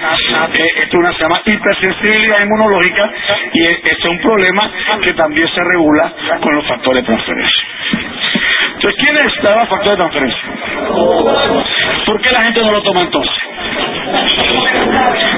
[0.54, 3.11] eh, esto es una se llama hipersensibilidad inmunológica
[3.52, 4.70] y este es un problema
[5.02, 7.64] que también se regula con los factores de transferencia.
[8.74, 10.42] Entonces, ¿quién necesitaba factor de transferencia?
[12.06, 13.34] ¿Por qué la gente no lo toma entonces?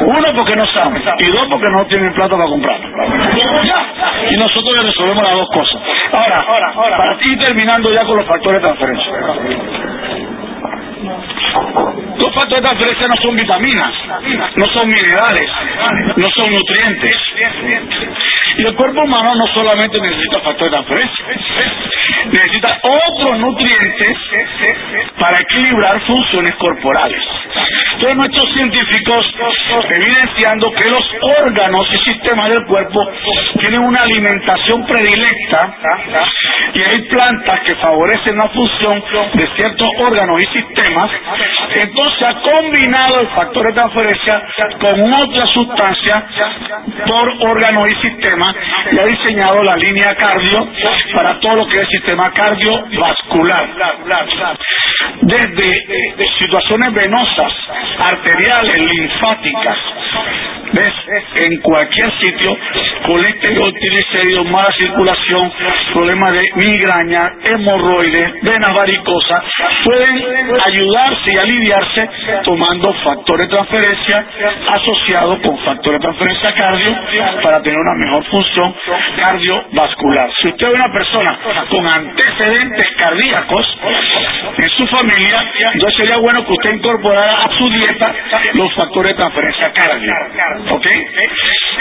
[0.02, 1.00] Uno, porque no sabe.
[1.18, 2.80] Y dos, porque no tienen plata para comprar.
[4.30, 5.80] Y nosotros resolvemos las dos cosas.
[6.12, 6.44] Ahora,
[6.96, 9.12] para ir terminando ya con los factores de transferencia.
[12.16, 13.92] Los factores de transferencia no son vitaminas,
[14.56, 15.50] no son minerales,
[16.16, 17.16] no son nutrientes.
[18.60, 21.24] Y el cuerpo humano no solamente necesita factores de transferencia,
[22.26, 22.68] necesita
[23.08, 24.18] otros nutrientes
[25.18, 27.22] para equilibrar funciones corporales.
[27.94, 29.34] Entonces nuestros científicos
[29.88, 31.04] evidenciando que los
[31.40, 33.00] órganos y sistemas del cuerpo
[33.60, 35.76] tienen una alimentación predilecta
[36.74, 39.02] y hay plantas que favorecen la función
[39.34, 41.10] de ciertos órganos y sistemas,
[41.82, 44.42] entonces ha combinado el factor de transferencia
[44.80, 46.26] con otra sustancia
[47.06, 48.49] por órganos y sistemas
[48.92, 50.68] y ha diseñado la línea cardio
[51.14, 53.68] para todo lo que es sistema cardiovascular.
[55.22, 55.72] Desde
[56.38, 57.52] situaciones venosas,
[57.98, 59.78] arteriales, linfáticas,
[60.72, 60.90] ¿ves?
[61.48, 62.56] En cualquier sitio,
[63.08, 65.52] colesterol, triglicéridos, mala circulación,
[65.92, 69.44] problemas de migraña, hemorroides, venas varicosas,
[69.84, 70.16] pueden
[70.70, 72.08] ayudarse y aliviarse
[72.44, 74.26] tomando factores de transferencia
[74.72, 76.96] asociados con factores de transferencia cardio
[77.42, 78.74] para tener una mejor función
[79.22, 80.30] cardiovascular.
[80.40, 83.78] Si usted es una persona con antecedentes cardíacos
[84.56, 88.14] en su familia, entonces sería bueno que usted incorporara a su dieta
[88.54, 90.12] los factores de transferencia cardio.
[90.70, 90.86] ¿Ok?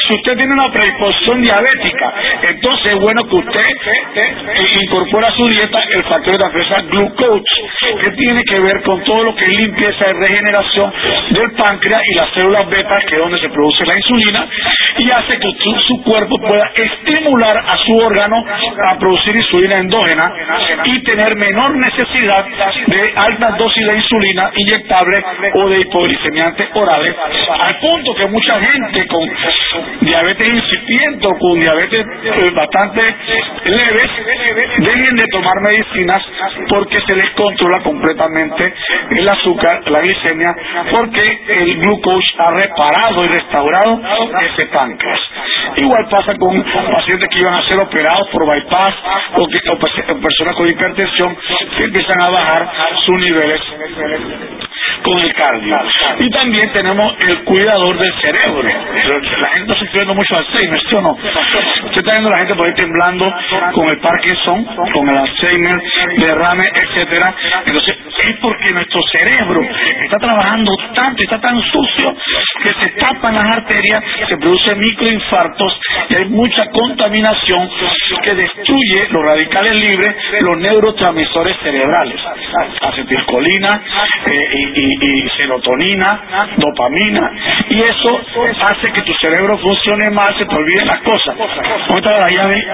[0.07, 2.13] Si usted tiene una predisposición diabética,
[2.49, 3.63] entonces es bueno que usted
[4.81, 7.43] incorpore a su dieta el factor de transferencia glucose,
[8.01, 10.93] que tiene que ver con todo lo que es limpieza y regeneración
[11.31, 14.47] del páncreas y las células beta, que es donde se produce la insulina,
[14.97, 15.51] y hace que
[15.87, 18.43] su cuerpo pueda estimular a su órgano
[18.89, 20.23] a producir insulina endógena
[20.85, 27.15] y tener menor necesidad de altas dosis de insulina inyectable o de hipoglicemiantes orales,
[27.63, 29.29] al punto que mucha gente con
[30.01, 33.01] diabetes incipiente o con diabetes eh, bastante
[33.65, 34.09] leves
[34.77, 36.23] dejen de tomar medicinas
[36.69, 38.73] porque se les controla completamente
[39.11, 40.55] el azúcar, la glicemia,
[40.93, 44.01] porque el glucose ha reparado y restaurado
[44.41, 45.19] ese páncreas.
[45.77, 48.95] Igual pasa con pacientes que iban a ser operados por bypass
[49.35, 49.59] o, que,
[50.21, 51.37] personas con hipertensión
[51.77, 52.71] que empiezan a bajar
[53.05, 53.61] sus niveles
[55.01, 55.75] con el cardio.
[56.19, 58.63] Y también tenemos el cuidador del cerebro.
[58.63, 61.11] La gente está sufriendo mucho Alzheimer, ¿sí o no?
[61.11, 63.33] Usted está viendo la gente por ahí temblando
[63.73, 65.81] con el Parkinson, con el Alzheimer,
[66.17, 67.35] derrame, etcétera.
[67.65, 67.97] Entonces,
[68.29, 69.61] es porque nuestro cerebro
[70.03, 72.15] está trabajando tanto, está tan sucio,
[72.63, 77.69] que se tapan las arterias, se producen microinfartos y hay mucha contaminación
[78.23, 82.19] que destruye los radicales libres, los neurotransmisores cerebrales,
[82.81, 83.69] acetilcolina
[84.25, 84.88] eh, y,
[85.37, 86.21] serotonina,
[86.57, 87.31] dopamina,
[87.69, 88.21] y eso
[88.61, 91.35] hace que tu cerebro funcione mal, se te olviden las cosas.
[91.35, 92.67] ¿Cómo está la llave?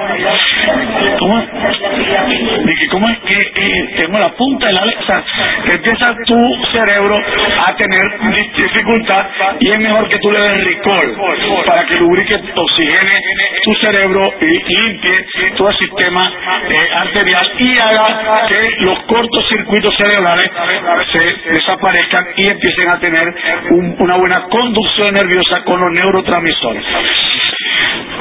[1.19, 2.89] ¿Cómo es?
[2.89, 5.23] ¿Cómo es que tengo la punta de la letra?
[5.71, 6.38] empieza tu
[6.73, 9.25] cerebro a tener dificultad
[9.60, 13.21] y es mejor que tú le es Ricol, para que lubrique, oxigene
[13.63, 15.13] tu cerebro y limpie
[15.58, 16.32] todo el sistema
[16.69, 20.51] eh, arterial y haga que los cortocircuitos cerebrales
[21.12, 22.05] se desaparezcan
[22.38, 23.34] y empiecen a tener
[24.00, 26.84] una buena conducción nerviosa con los neurotransmisores.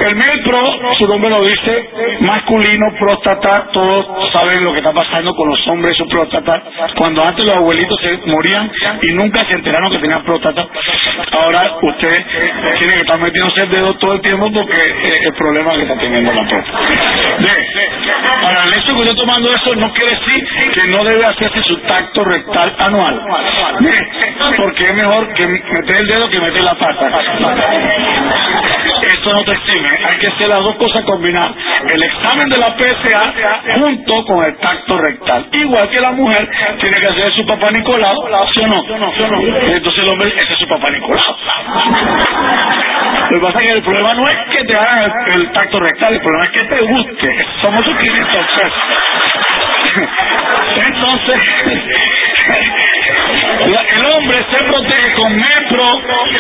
[0.05, 0.63] El MEPRO,
[0.99, 1.91] su nombre lo dice,
[2.21, 6.63] masculino, próstata, todos saben lo que está pasando con los hombres su próstata.
[6.97, 10.67] Cuando antes los abuelitos se morían y nunca se enteraron que tenían próstata,
[11.33, 12.27] ahora usted
[12.79, 15.97] tiene que estar metiéndose el dedo todo el tiempo porque es el problema que está
[15.99, 16.79] teniendo la próstata.
[18.43, 21.77] Ahora, el hecho que yo tomando eso no quiere decir que no debe hacerse su
[21.79, 23.23] tacto rectal anual.
[24.59, 27.11] Porque es mejor que meter el dedo que meter la pata.
[29.07, 31.53] Esto no te exime, hay que hacer las dos cosas combinadas.
[31.93, 35.47] El examen de la PSA junto con el tacto rectal.
[35.53, 36.49] Igual que la mujer
[36.81, 38.17] tiene que hacer su papá Nicolau,
[38.53, 38.85] ¿sí o no?
[39.75, 41.37] Entonces el hombre, ese es su papá Nicolau.
[43.31, 46.15] Lo que pasa es que el problema no es que te hagan el, tacto rectal,
[46.15, 47.47] el problema es que te guste.
[47.63, 48.47] Somos sus 500
[49.95, 51.41] Entonces,
[53.65, 55.87] el hombre se protege con Metro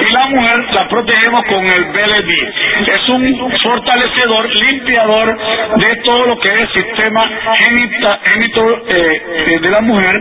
[0.01, 2.93] y la mujer la protegemos con el BLD.
[2.93, 5.39] Es un fortalecedor, limpiador
[5.77, 10.15] de todo lo que es el sistema genito eh, de la mujer.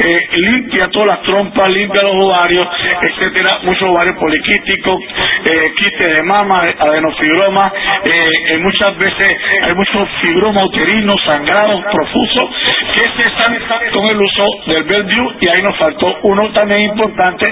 [0.00, 2.64] Eh, limpia todas las trompas, limpia los ovarios,
[3.08, 5.02] etcétera, muchos ovarios poliquísticos,
[5.44, 7.72] eh, de mama, adenofibroma,
[8.04, 9.26] eh, muchas veces
[9.62, 12.50] hay muchos fibromas uterinos, sangrados, profusos,
[12.94, 13.56] que se están
[13.92, 17.46] con el uso del Bellevue y ahí nos faltó uno también importante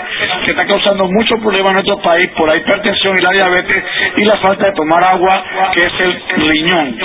[0.44, 3.84] que está causando muchos problemas en nuestro país por la hipertensión y la diabetes
[4.16, 6.98] y la falta de tomar agua, que es el riñón.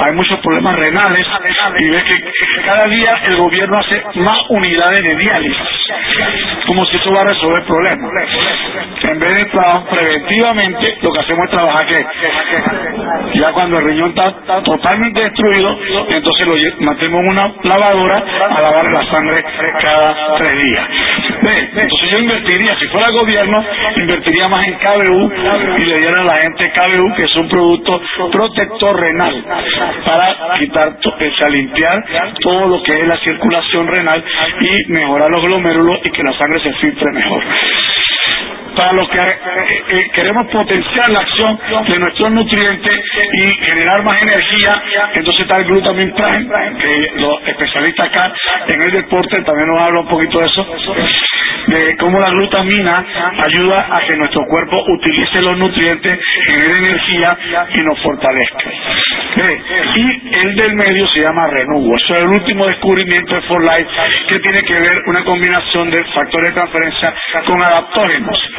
[0.00, 1.26] Hay muchos problemas renales
[1.78, 5.56] y ves que cada día el gobierno hace más unidades de diálisis,
[6.66, 8.10] como si eso va a resolver problemas.
[9.02, 14.10] En vez de trabajar preventivamente, lo que hacemos es trabajar que ya cuando el riñón
[14.10, 16.56] está, totalmente destruido, entonces lo
[17.10, 19.36] en una lavadora a lavar la sangre
[19.80, 20.88] cada tres días.
[21.42, 23.64] Entonces yo invertiría, si fuera gobierno,
[24.00, 25.32] invertiría más en KBU
[25.78, 29.44] y le diera a la gente KBU, que es un producto protector renal,
[30.04, 32.04] para quitar, o limpiar
[32.40, 34.24] todo lo que es la circulación renal
[34.60, 37.42] y mejorar los glomérulos y que la sangre se filtre mejor
[38.80, 42.94] para los que eh, eh, queremos potenciar la acción de nuestros nutrientes
[43.32, 44.72] y generar más energía,
[45.14, 48.32] entonces está el glutamin prime, que los especialistas acá
[48.68, 50.66] en el deporte también nos hablan un poquito de eso,
[51.66, 53.04] de cómo la glutamina
[53.44, 57.38] ayuda a que nuestro cuerpo utilice los nutrientes, genere energía
[57.74, 58.70] y nos fortalezca.
[59.96, 61.92] Y el del medio se llama Renuvo.
[61.96, 63.90] Eso es el último descubrimiento de For Life
[64.28, 67.14] que tiene que ver una combinación de factores de transferencia
[67.46, 68.50] con adaptógenos.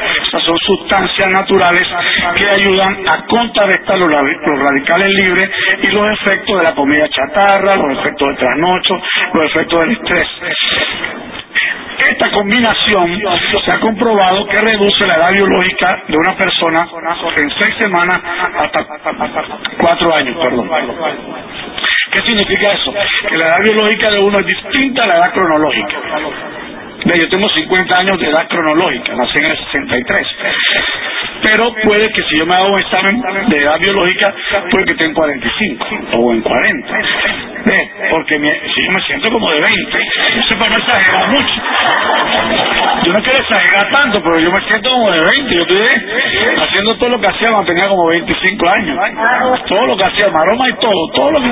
[0.44, 1.88] Son sustancias naturales
[2.36, 5.50] que ayudan a contrarrestar los, radicales libres
[5.82, 8.94] y los efectos de la comida chatarra, los efectos del trasnocho,
[9.34, 10.28] los efectos del estrés.
[12.10, 13.20] Esta combinación
[13.64, 16.88] se ha comprobado que reduce la edad biológica de una persona
[17.36, 18.18] en seis semanas
[18.58, 18.84] hasta
[19.78, 20.68] cuatro años, perdón.
[22.10, 22.92] ¿Qué significa eso?
[23.28, 25.96] Que la edad biológica de uno es distinta a la edad cronológica
[27.04, 30.26] yo tengo 50 años de edad cronológica, nací en el 63.
[31.42, 34.32] Pero puede que si yo me hago un examen de edad biológica,
[34.70, 35.86] puede que tenga en 45
[36.18, 36.98] o en 40.
[37.64, 37.90] ¿Ve?
[38.10, 38.38] Porque
[38.74, 39.98] si yo me siento como de 20,
[40.38, 41.54] eso para no exagerar mucho.
[43.04, 45.54] Yo no quiero exagerar tanto, pero yo me siento como de 20.
[45.54, 45.78] Yo estoy
[46.62, 48.98] haciendo todo lo que hacía cuando tenía como 25 años.
[49.68, 51.48] Todo lo que hacía, maroma y todo, todo lo que...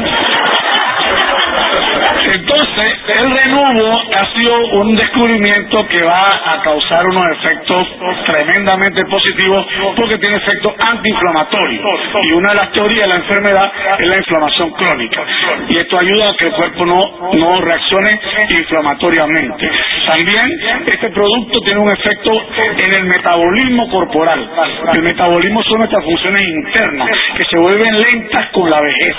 [2.32, 7.88] Entonces, el renuvo ha sido un descubrimiento que va a causar unos efectos
[8.26, 9.66] tremendamente positivos
[9.96, 11.84] porque tiene efectos antiinflamatorios.
[12.22, 15.24] Y una de las teorías de la enfermedad es la inflamación crónica.
[15.68, 17.00] Y esto ayuda a que el cuerpo no,
[17.32, 19.70] no reaccione inflamatoriamente.
[20.06, 20.46] También
[20.86, 22.30] este producto tiene un efecto
[22.76, 24.50] en el metabolismo corporal.
[24.94, 29.16] El metabolismo son nuestras funciones internas que se vuelven lentas con la vejez.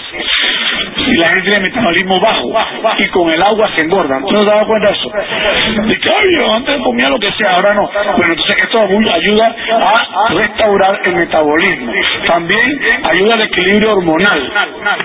[0.98, 2.52] Y la gente tiene metabolismo bajo
[2.98, 4.20] y con el agua se engorda.
[4.20, 5.12] ¿Tú no te das cuenta de eso?
[5.88, 7.90] Dice, antes comía lo que sea, ahora no.
[8.18, 9.56] Bueno, entonces esto ayuda
[10.28, 11.92] a restaurar el metabolismo.
[12.28, 14.54] También ayuda al equilibrio hormonal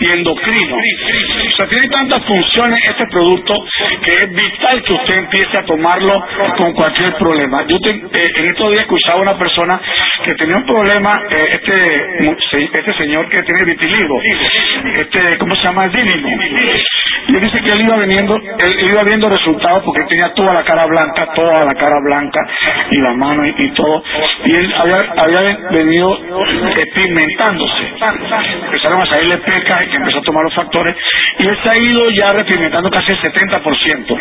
[0.01, 0.77] y endocrino.
[0.77, 3.55] O sea, tiene tantas funciones este producto
[4.03, 6.25] que es vital que usted empiece a tomarlo
[6.57, 7.65] con cualquier problema.
[7.67, 8.03] Yo eh,
[8.37, 9.81] en estos días escuchaba a una persona
[10.25, 12.37] que tenía un problema, eh, este
[12.79, 14.19] este señor que tiene vitiligo,
[14.97, 16.29] este, ¿cómo se llama el mínimo.
[17.29, 20.55] Y él dice que él iba viendo, él iba viendo resultados porque él tenía toda
[20.55, 22.41] la cara blanca, toda la cara blanca
[22.91, 24.03] y la mano y, todo.
[24.45, 26.19] Y él había, había venido
[26.95, 27.95] pigmentándose.
[28.65, 30.97] Empezaron a salirle pecas y que empezó a tomar los factores.
[31.39, 34.19] Y él se ha ido ya repigmentando casi el 70%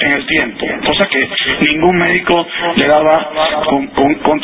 [0.00, 0.66] en el tiempo.
[0.86, 1.28] Cosa que
[1.60, 3.30] ningún médico le daba
[3.66, 4.40] con, con, con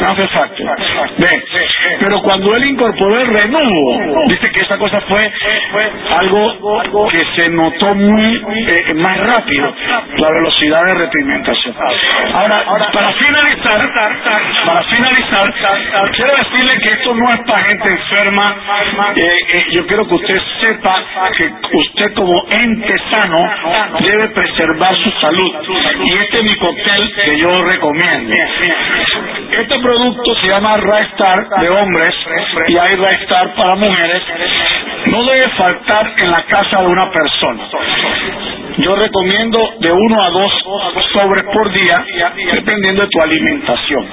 [2.01, 5.33] Pero cuando él incorporó el renuvo, dice que esa cosa fue
[6.19, 9.75] algo que se notó muy eh, más rápido,
[10.17, 11.75] la velocidad de repigmentación.
[12.33, 13.93] Ahora, para finalizar,
[14.67, 15.55] para finalizar,
[16.13, 18.57] quiero decirle que esto no es para gente enferma.
[19.15, 21.05] Eh, eh, yo quiero que usted sepa
[21.37, 23.39] que usted como ente sano
[24.01, 25.49] debe preservar su salud.
[26.05, 28.35] Y este es mi cóctel que yo recomiendo.
[29.51, 32.15] Este producto se llama Raestar de hombres
[32.69, 34.23] y hay Raestar para mujeres.
[35.07, 37.68] No debe faltar en la casa de una persona.
[38.79, 40.53] Yo recomiendo de uno a dos
[41.13, 42.05] sobres por día,
[42.53, 44.07] dependiendo de tu alimentación.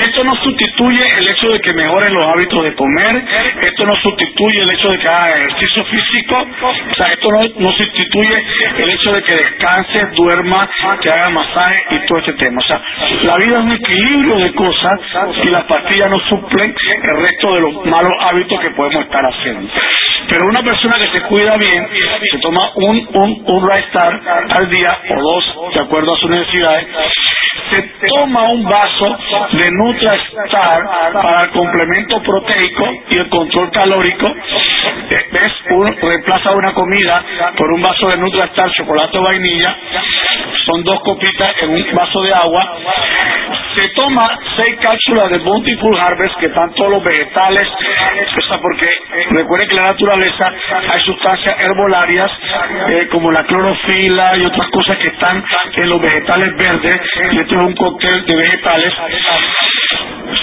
[0.00, 3.24] Esto no sustituye el hecho de que mejoren los hábitos de comer,
[3.62, 8.44] esto no sustituye el hecho de que haga ejercicio físico, o sea, esto no, sustituye
[8.78, 10.68] el hecho de que descanses, duerma,
[11.00, 12.60] que haga masaje y todo ese tema.
[12.60, 12.80] O sea,
[13.22, 15.00] la vida es un equilibrio de cosas
[15.42, 19.68] y las pastillas no suplen el resto de los malos hábitos que podemos estar haciendo.
[20.28, 21.88] Pero una persona que se cuida bien,
[22.48, 26.86] toma un, un, un al día o dos, de acuerdo a sus necesidades,
[27.70, 29.16] se toma un vaso
[29.52, 34.26] de NutraStar para el complemento proteico y el control calórico.
[34.26, 35.52] Eh, ¿Ves?
[35.70, 37.22] Uno reemplaza una comida
[37.56, 39.76] por un vaso de NutraStar, chocolate o vainilla.
[40.64, 42.60] Son dos copitas en un vaso de agua.
[43.78, 44.24] Se toma
[44.56, 47.62] seis cápsulas de Bountiful Harvest, que están todos los vegetales,
[48.60, 48.90] porque
[49.30, 50.44] recuerde que en la naturaleza
[50.90, 52.28] hay sustancias herbolarias
[52.88, 55.44] eh, como la clorofila y otras cosas que están
[55.76, 57.00] en los vegetales verdes.
[57.30, 58.94] Y esto es un cóctel de vegetales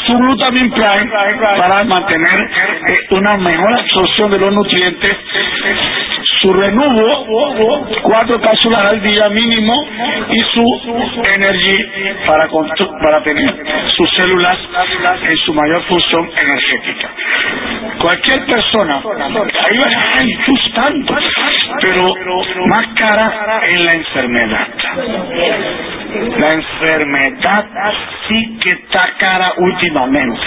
[0.07, 1.11] su glutamin prime
[1.57, 5.17] para mantener eh, una mejor absorción de los nutrientes
[6.45, 9.73] su renuvo, cuatro cápsulas al día mínimo,
[10.29, 10.63] y su
[11.33, 11.77] energy
[12.27, 12.47] para,
[13.03, 13.55] para tener
[13.87, 14.57] sus células
[15.27, 17.09] en su mayor función energética.
[17.99, 19.89] Cualquier persona, ahí va
[20.75, 21.15] tanto,
[21.81, 22.13] pero
[22.67, 24.67] más cara en la enfermedad.
[26.37, 27.65] La enfermedad
[28.27, 30.41] sí que está cara últimamente.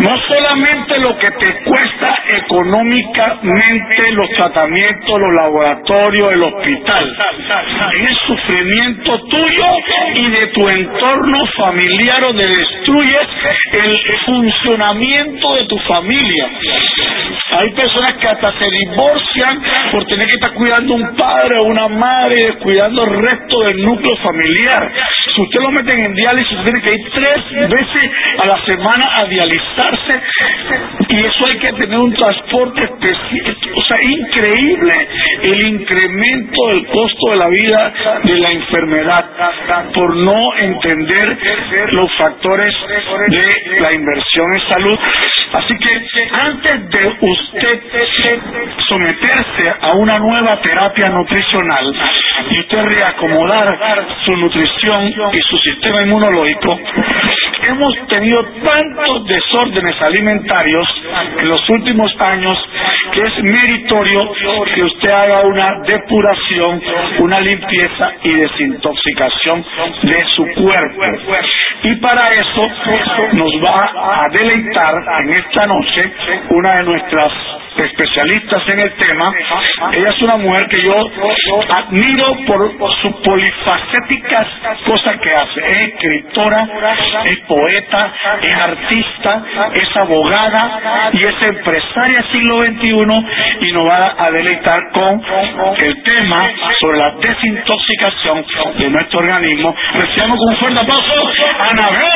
[0.00, 7.16] No solamente lo que te cuesta económicamente los tratamientos, los laboratorios, el hospital,
[7.94, 9.66] es sufrimiento tuyo
[10.14, 13.28] y de tu entorno familiar donde destruyes
[13.72, 13.90] el
[14.26, 16.48] funcionamiento de tu familia.
[17.58, 19.62] Hay personas que hasta se divorcian
[19.92, 24.16] por tener que estar cuidando un padre o una madre, cuidando el resto del núcleo
[24.22, 24.92] familiar.
[25.34, 28.10] Si usted lo mete en diálisis, tiene que ir tres veces
[28.42, 30.20] a la semana a dializarse
[31.08, 34.92] y eso hay que tener un transporte especial, o sea, increíble
[35.42, 37.92] el incremento del costo de la vida
[38.24, 39.24] de la enfermedad
[39.92, 41.38] por no entender
[41.92, 42.74] los factores
[43.28, 44.98] de la inversión en salud.
[45.54, 47.82] Así que antes de usted
[48.88, 51.43] someterse a una nueva terapia nutricional
[52.50, 56.78] y usted reacomodar su nutrición y su sistema inmunológico,
[57.68, 60.86] hemos tenido tantos desórdenes alimentarios
[61.38, 62.58] en los últimos años
[63.12, 64.32] que es meritorio
[64.74, 66.82] que usted haga una depuración,
[67.20, 69.64] una limpieza y desintoxicación
[70.02, 71.00] de su cuerpo.
[71.84, 72.62] Y para eso
[73.34, 76.12] nos va a deleitar en esta noche
[76.50, 77.32] una de nuestras
[77.76, 79.32] especialistas en el tema.
[79.92, 80.92] Ella es una mujer que yo
[81.76, 84.46] admiro por sus polifacéticas
[84.86, 85.60] cosas que hace.
[85.60, 86.68] Es escritora,
[87.24, 89.42] es poeta, es artista,
[89.74, 95.22] es abogada y es empresaria siglo XXI y nos va a deleitar con
[95.86, 98.46] el tema sobre la desintoxicación
[98.78, 99.74] de nuestro organismo.
[99.94, 102.14] Recibamos con un fuerte aplauso Anabel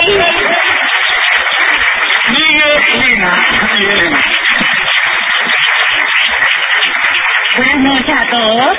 [7.59, 8.77] Buenas noches a todos.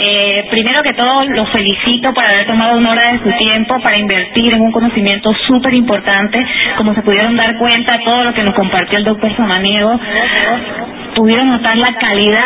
[0.00, 3.96] Eh, primero que todo, los felicito por haber tomado una hora de su tiempo para
[3.96, 6.44] invertir en un conocimiento súper importante.
[6.76, 10.00] Como se pudieron dar cuenta, todo lo que nos compartió el doctor Samaniego
[11.18, 12.42] pudieron notar la calidad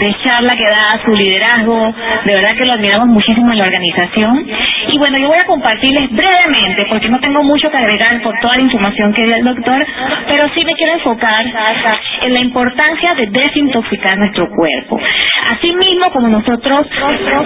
[0.00, 1.94] de charla que da, su liderazgo,
[2.24, 4.46] de verdad que lo admiramos muchísimo en la organización.
[4.88, 8.56] Y bueno, yo voy a compartirles brevemente, porque no tengo mucho que agregar por toda
[8.56, 9.86] la información que dio el doctor,
[10.26, 11.44] pero sí me quiero enfocar
[12.22, 14.91] en la importancia de desintoxicar nuestro cuerpo.
[15.50, 16.86] Asimismo, como nosotros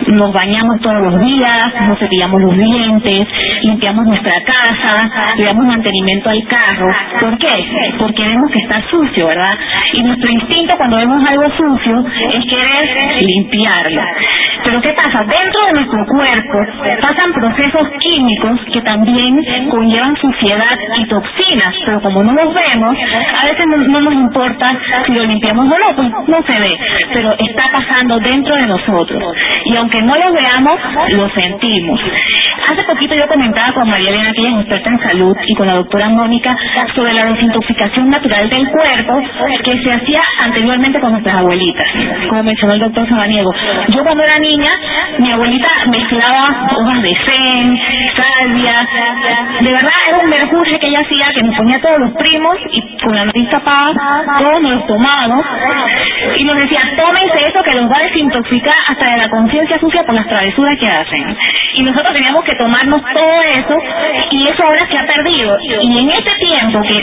[0.09, 3.29] nos bañamos todos los días, nos cepillamos los dientes,
[3.63, 6.89] limpiamos nuestra casa, le damos mantenimiento al carro.
[7.21, 7.93] ¿Por qué?
[7.99, 9.59] Porque vemos que está sucio, ¿verdad?
[9.95, 14.03] Y nuestro instinto cuando vemos algo sucio es querer limpiarlo.
[14.65, 15.21] Pero ¿qué pasa?
[15.21, 16.59] Dentro de nuestro cuerpo
[17.01, 19.39] pasan procesos químicos que también
[19.71, 24.67] conllevan suciedad y toxinas, pero como no los vemos, a veces no, nos importa
[25.07, 26.79] si lo limpiamos o no, pues no se ve,
[27.13, 29.23] pero está pasando dentro de nosotros.
[29.65, 30.81] Y aunque no lo veamos,
[31.17, 32.01] lo sentimos.
[32.71, 36.09] Hace poquito yo comentaba con María Elena, que experta en salud, y con la doctora
[36.09, 36.57] Mónica
[36.95, 39.13] sobre la desintoxicación natural del cuerpo
[39.63, 41.87] que se hacía anteriormente con nuestras abuelitas,
[42.29, 43.53] como mencionó el doctor Samaniego.
[43.89, 44.71] Yo cuando era niña,
[45.19, 46.41] mi abuelita mezclaba
[46.77, 47.79] hojas de fen,
[48.17, 48.75] salvia,
[49.61, 52.81] de verdad era un mercurje que ella hacía que nos ponía todos los primos y
[52.99, 55.47] con la nariz tapada, todos nos los tomábamos
[56.37, 56.81] y nos decía,
[57.17, 60.79] tómense eso que los va a desintoxicar hasta de la conciencia sucia por las travesuras
[60.79, 61.37] que hacen.
[61.75, 63.79] Y nosotros teníamos que tomarnos todo eso
[64.31, 65.57] y eso ahora se ha perdido.
[65.83, 67.03] Y en este tiempo que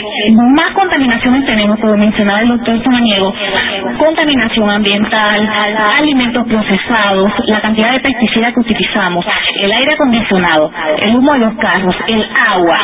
[0.54, 3.34] más contaminaciones tenemos, como mencionaba el doctor Samaniego,
[3.98, 5.48] contaminación ambiental,
[5.98, 9.24] alimentos procesados, la cantidad de pesticidas que utilizamos,
[9.60, 12.78] el aire acondicionado, el humo de los carros, el agua,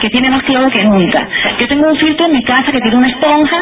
[0.00, 1.26] que tiene más cloro que nunca.
[1.58, 3.56] Yo tengo un filtro en mi casa que tiene una esponja,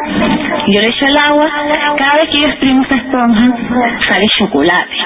[0.66, 1.51] yo le echo el agua,
[1.97, 3.57] cada vez que yo exprimo esa esponja
[4.09, 4.97] sale chocolate.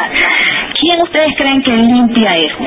[0.81, 2.59] ¿Quién ustedes creen que limpia eso?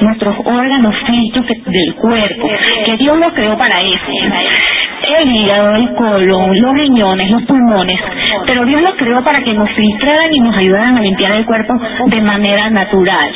[0.00, 2.48] Nuestros órganos filtros del cuerpo,
[2.84, 4.72] que Dios los creó para eso
[5.02, 8.00] el hígado, el colon, los riñones, los pulmones,
[8.46, 11.74] pero Dios los creó para que nos filtraran y nos ayudaran a limpiar el cuerpo
[12.06, 13.30] de manera natural.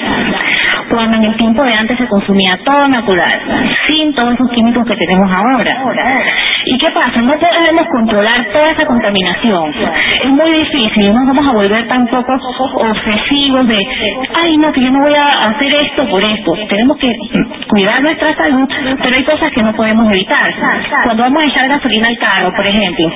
[0.91, 3.41] Cuando en el tiempo de antes se consumía todo natural,
[3.89, 5.83] sin todos esos químicos que tenemos ahora.
[6.65, 7.21] ¿Y qué pasa?
[7.21, 9.75] No podemos controlar toda esa contaminación.
[10.23, 12.33] Es muy difícil, no nos vamos a volver tampoco
[12.77, 13.79] obsesivos de,
[14.35, 16.53] ay no, que yo no voy a hacer esto por esto.
[16.69, 17.09] Tenemos que
[17.69, 18.69] cuidar nuestra salud,
[19.03, 20.55] pero hay cosas que no podemos evitar.
[21.05, 23.13] Cuando vamos a echar gasolina al carro, por ejemplo,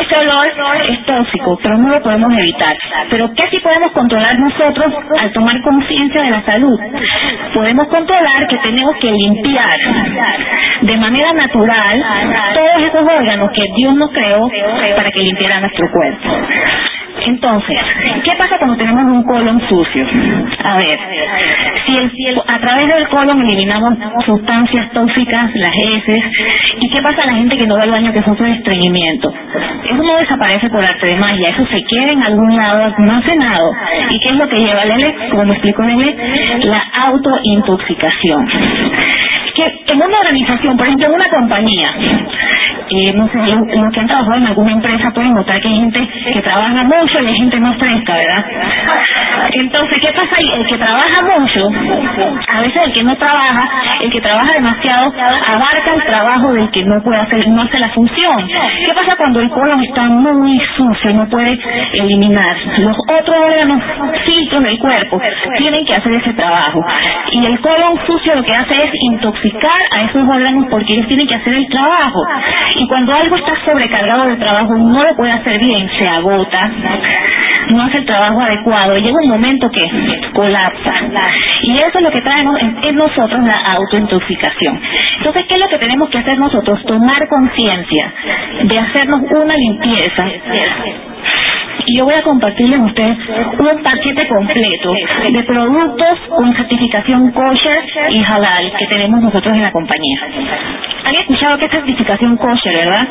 [0.00, 0.46] ese olor
[0.88, 2.76] es tóxico, pero no lo podemos evitar.
[3.10, 6.78] Pero ¿qué sí podemos controlar nosotros al tomar conciencia de la salud?
[7.54, 9.70] Podemos controlar que tenemos que limpiar
[10.82, 12.04] de manera natural
[12.56, 14.40] todos esos órganos que Dios nos creó
[14.96, 16.28] para que limpiara nuestro cuerpo.
[17.26, 17.76] Entonces,
[18.24, 20.06] ¿qué pasa cuando tenemos un colon sucio?
[20.64, 20.98] A ver,
[21.86, 23.94] si el, a través del colon eliminamos
[24.24, 26.24] sustancias tóxicas, las heces,
[26.80, 29.32] ¿y qué pasa a la gente que no va al baño que sufre estreñimiento?
[29.84, 33.72] Eso no desaparece por arte de magia, eso se queda en algún lado almacenado.
[34.10, 35.14] ¿Y qué es lo que lleva Lele?
[35.30, 36.16] Como me explicó Lele,
[36.64, 38.48] la autointoxicación
[39.54, 41.90] que en una organización, por ejemplo en una compañía,
[42.90, 46.08] eh, no sé, los que han trabajado en alguna empresa pueden notar que hay gente
[46.34, 48.44] que trabaja mucho y hay gente más fresca, ¿verdad?
[49.52, 50.60] Entonces, ¿qué pasa ahí?
[50.60, 51.60] El que trabaja mucho,
[52.48, 53.68] a veces el que no trabaja,
[54.00, 55.12] el que trabaja demasiado,
[55.54, 58.48] abarca el trabajo del que no puede hacer, no hace la función.
[58.48, 61.58] ¿Qué pasa cuando el colon está muy sucio y no puede
[61.92, 62.56] eliminar?
[62.78, 63.82] Los otros órganos
[64.24, 65.20] filtros del cuerpo
[65.58, 66.80] tienen que hacer ese trabajo.
[67.32, 69.41] Y el colon sucio lo que hace es intoxicar
[69.90, 72.20] a esos órganos porque ellos tienen que hacer el trabajo.
[72.76, 76.70] Y cuando algo está sobrecargado de trabajo, no lo puede hacer bien, se agota,
[77.70, 80.94] no hace el trabajo adecuado, llega un momento que colapsa.
[81.62, 84.80] Y eso es lo que traemos en, nosotros la autointoxicación.
[85.18, 86.84] Entonces, ¿qué es lo que tenemos que hacer nosotros?
[86.84, 88.12] Tomar conciencia
[88.64, 90.26] de hacernos una limpieza
[91.86, 93.18] y yo voy a compartirles con ustedes
[93.58, 94.92] un paquete completo
[95.30, 100.18] de productos con certificación kosher y halal que tenemos nosotros en la compañía.
[101.04, 103.08] ¿Han escuchado qué es certificación kosher, verdad?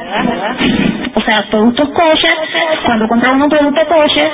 [1.14, 2.38] O sea, productos kosher,
[2.86, 4.32] cuando compran un producto kosher,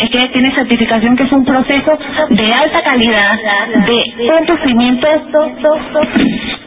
[0.00, 1.98] es que tiene certificación que es un proceso
[2.30, 3.38] de alta calidad,
[3.86, 5.18] de un procedimiento de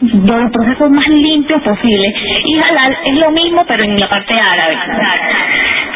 [0.00, 2.14] los procesos más limpios posibles.
[2.44, 4.78] Y halal es lo mismo, pero en la parte árabe.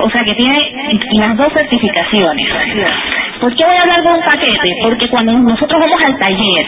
[0.01, 0.55] o sea que tiene
[1.12, 2.48] las dos certificaciones.
[3.40, 4.68] ¿Por qué voy a hablar de un paquete?
[4.82, 6.66] Porque cuando nosotros vamos al taller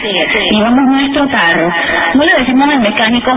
[0.51, 1.71] y vamos a nuestro carro,
[2.13, 3.31] no le decimos al mecánico,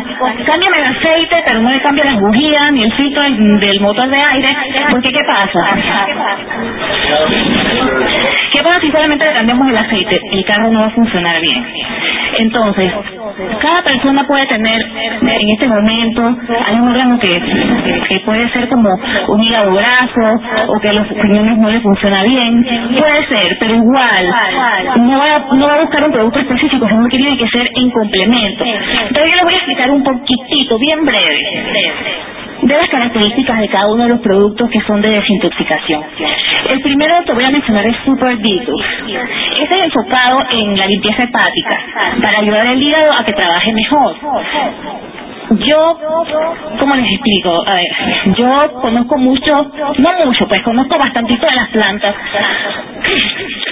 [0.47, 4.19] cámbiame el aceite, pero no le cambia las bujías ni el filtro del motor de
[4.33, 4.49] aire,
[4.91, 5.77] porque ¿qué pasa?
[8.53, 10.21] ¿Qué pasa si solamente le cambiamos el aceite?
[10.33, 11.65] El carro no va a funcionar bien.
[12.39, 12.93] Entonces,
[13.61, 16.37] cada persona puede tener en este momento,
[16.67, 17.41] hay un órgano que,
[18.09, 18.89] que puede ser como
[19.29, 22.65] un hígado brazo o que los riñones no le funciona bien,
[22.99, 24.35] puede ser, pero igual
[25.01, 27.91] no va, no va a buscar un producto específico, sino que tiene que ser en
[27.91, 28.65] complemento.
[28.65, 31.41] Entonces yo les voy a explicar un poquitito, bien breve
[32.63, 36.03] de las características de cada uno de los productos que son de desintoxicación.
[36.71, 38.85] El primero que voy a mencionar es Super Detox.
[39.61, 41.79] Este es enfocado en la limpieza hepática
[42.21, 44.17] para ayudar al hígado a que trabaje mejor.
[45.51, 45.99] Yo,
[46.79, 47.63] ¿cómo les explico?
[47.67, 47.89] A ver,
[48.37, 49.53] yo conozco mucho,
[49.99, 52.15] no mucho, pues conozco bastantito de las plantas.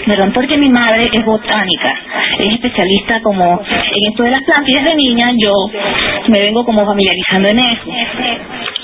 [0.05, 1.95] Perdón, porque mi madre es botánica,
[2.41, 5.53] es especialista como en esto de las plantas y desde niña yo
[6.29, 7.85] me vengo como familiarizando en eso.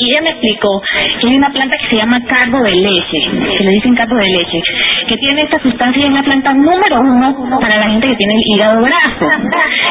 [0.04, 0.82] Y ella me explicó
[1.18, 4.28] que hay una planta que se llama carbo de leche, que le dicen carbo de
[4.36, 4.60] leche,
[5.08, 8.34] que tiene esta sustancia y es la planta número uno para la gente que tiene
[8.34, 9.26] el hígado graso.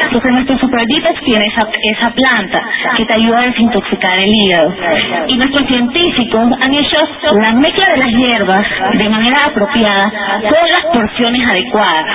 [0.06, 1.62] Entonces nuestro Super tiene esa,
[1.96, 2.60] esa planta
[2.96, 4.72] que te ayuda a desintoxicar el hígado.
[5.28, 6.96] Y nuestros científicos han hecho
[7.40, 12.06] la mezcla de las hierbas de manera apropiada con las porciones adecuadas.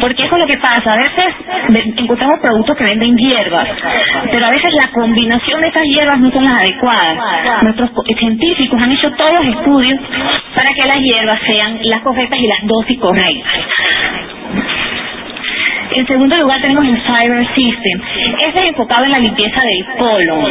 [0.00, 0.92] Porque eso es lo que pasa.
[0.92, 1.34] A veces
[1.96, 3.68] encontramos productos que venden hierbas,
[4.30, 6.67] pero a veces la combinación de esas hierbas no son las adecuadas.
[7.62, 9.98] Nuestros científicos han hecho todos los estudios
[10.56, 13.52] para que las hierbas sean las correctas y las dosis correctas.
[15.90, 18.00] En segundo lugar tenemos el Cyber System.
[18.46, 20.44] Ese es enfocado en la limpieza del colon.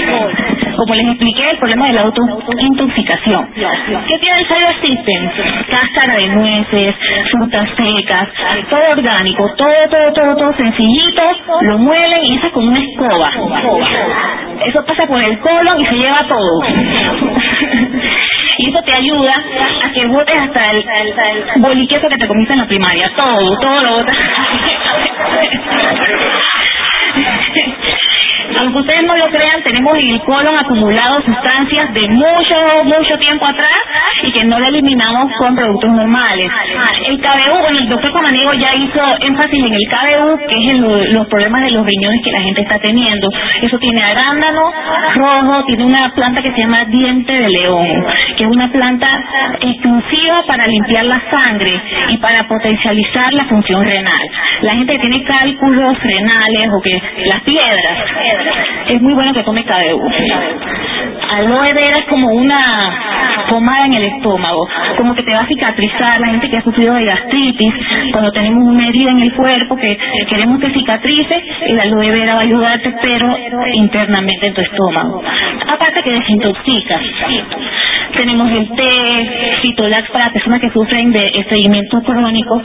[0.77, 3.47] Como les expliqué, el problema de la autointoxicación.
[3.53, 5.29] ¿Qué tiene el Cyber System?
[5.69, 6.95] Cáscara de nueces,
[7.31, 8.29] frutas secas,
[8.69, 11.21] todo orgánico, todo, todo, todo, todo sencillito,
[11.69, 13.29] lo muelen y eso es como una escoba.
[14.65, 16.61] Eso pasa por el colon y se lleva todo.
[18.57, 19.33] Y eso te ayuda
[19.83, 21.13] a que botes hasta el, el,
[22.09, 24.17] que te comiste en la primaria, todo, todo lo botas.
[28.55, 33.45] Aunque ustedes no lo crean, tenemos en el colon acumulado sustancias de mucho, mucho tiempo
[33.45, 33.77] atrás
[34.23, 36.49] y que no le eliminamos con productos normales.
[37.07, 41.13] El KBU, bueno, el doctor Comanigo ya hizo énfasis en el KBU, que es en
[41.13, 43.29] los problemas de los riñones que la gente está teniendo.
[43.61, 44.71] Eso tiene arándano
[45.15, 48.05] rojo, tiene una planta que se llama diente de león,
[48.37, 49.09] que es una planta
[49.61, 54.29] exclusiva para limpiar la sangre y para potencializar la función renal.
[54.61, 57.97] La gente que tiene cálculos renales o que las piedras,
[58.89, 60.11] es muy bueno que come KBU.
[61.29, 62.57] Aloe vera es como una
[63.49, 66.19] pomada en el estómago, como que te va a cicatrizar.
[66.19, 67.73] La gente que ha sufrido de gastritis,
[68.11, 69.97] cuando tenemos una herida en el cuerpo que
[70.29, 73.35] queremos que cicatrice, el aloe vera va a ayudarte, pero
[73.73, 75.21] internamente en tu estómago.
[75.67, 76.99] Aparte que desintoxica.
[78.15, 82.61] Tenemos el té Fitolax para personas que sufren de estreñimiento crónico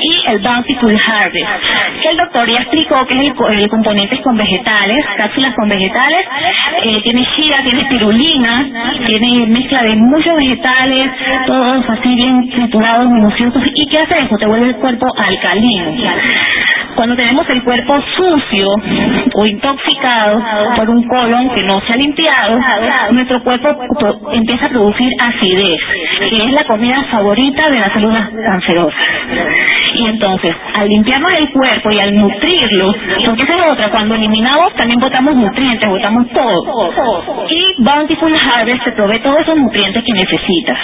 [0.00, 4.36] y el Bountiful Harvest, que el doctor ya explicó que es el, el componente con
[4.36, 6.26] vegetales, cápsulas con vegetales,
[6.84, 11.04] eh, tiene chía, tiene espirulina, tiene mezcla de muchos vegetales,
[11.46, 13.62] todos así bien triturados, minuciosos.
[13.74, 14.36] ¿Y qué hace eso?
[14.36, 15.92] Te vuelve el cuerpo alcalino.
[16.94, 18.66] Cuando tenemos el cuerpo sucio
[19.34, 20.42] o intoxicado
[20.76, 22.58] por un colon que no se ha limpiado,
[23.12, 23.68] nuestro cuerpo
[24.32, 25.80] empieza a producir acidez,
[26.30, 29.00] que es la comida favorita de las células cancerosas.
[29.94, 32.94] Y entonces, al limpiarnos el cuerpo y al nutrirlo,
[33.26, 37.46] porque esa es otra, cuando eliminamos también botamos nutrientes, botamos todo.
[37.48, 40.78] Y Bountiful Harvest te provee todos esos nutrientes que necesitas.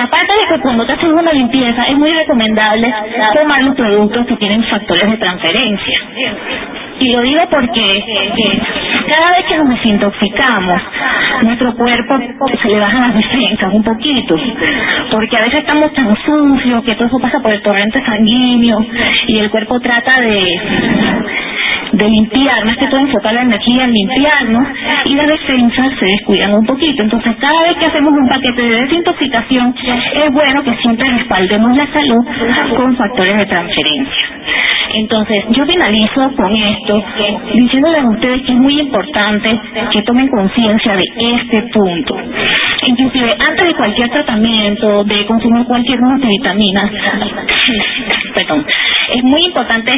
[0.00, 2.92] Aparte de que cuando te haces una limpieza, es muy recomendable
[3.32, 6.00] tomar los productos que tienen factores de transferencia.
[6.98, 7.84] Y lo digo porque
[9.06, 10.82] cada vez que nos desintoxicamos,
[11.42, 12.18] nuestro cuerpo
[12.62, 14.36] se le bajan las defensas un poquito,
[15.10, 18.78] porque a veces estamos tan sucios que todo eso pasa por el torrente sanguíneo
[19.26, 20.42] y el cuerpo trata de
[21.96, 24.68] de limpiar, más que todo enfocar la energía en limpiarnos
[25.06, 27.02] y las defensas se descuidan un poquito.
[27.02, 29.74] Entonces, cada vez que hacemos un paquete de desintoxicación,
[30.14, 34.26] es bueno que siempre respaldemos la salud con factores de transferencia.
[34.94, 37.04] Entonces, yo finalizo con esto,
[37.54, 39.60] diciéndoles a ustedes que es muy importante
[39.92, 42.16] que tomen conciencia de este punto.
[42.86, 46.90] Inclusive, antes de cualquier tratamiento, de consumir cualquier multivitamina,
[48.34, 48.64] perdón,
[49.08, 49.92] es muy importante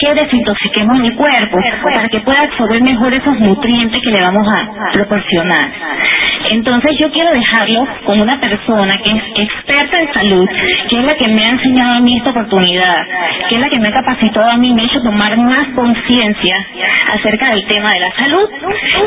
[0.00, 4.92] que desintoxiquemos el cuerpo para que pueda absorber mejor esos nutrientes que le vamos a
[4.92, 5.70] proporcionar.
[6.50, 10.48] Entonces yo quiero dejarlo con una persona que es experta en salud,
[10.88, 12.98] que es la que me ha enseñado a mí esta oportunidad,
[13.48, 16.56] que es la que me ha capacitado a mí, me ha hecho tomar más conciencia
[17.12, 18.48] acerca del tema de la salud.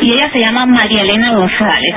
[0.01, 1.95] Y ella se llama María Elena González.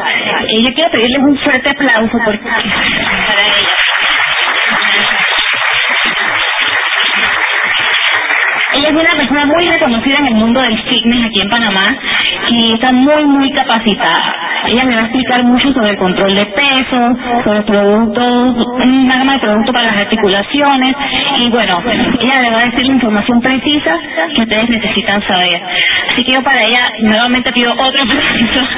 [0.58, 3.49] Ella quiero pedirles un fuerte aplauso porque, para
[8.90, 11.96] es una persona muy reconocida en el mundo del fitness aquí en Panamá
[12.48, 14.34] y está muy, muy capacitada.
[14.66, 19.32] Ella me va a explicar mucho sobre el control de peso, sobre productos, una gama
[19.34, 20.96] de productos para las articulaciones
[21.38, 21.82] y bueno,
[22.20, 23.96] ella le va a decir la información precisa
[24.34, 25.62] que ustedes necesitan saber.
[26.10, 28.68] Así que yo para ella nuevamente pido otro aplauso.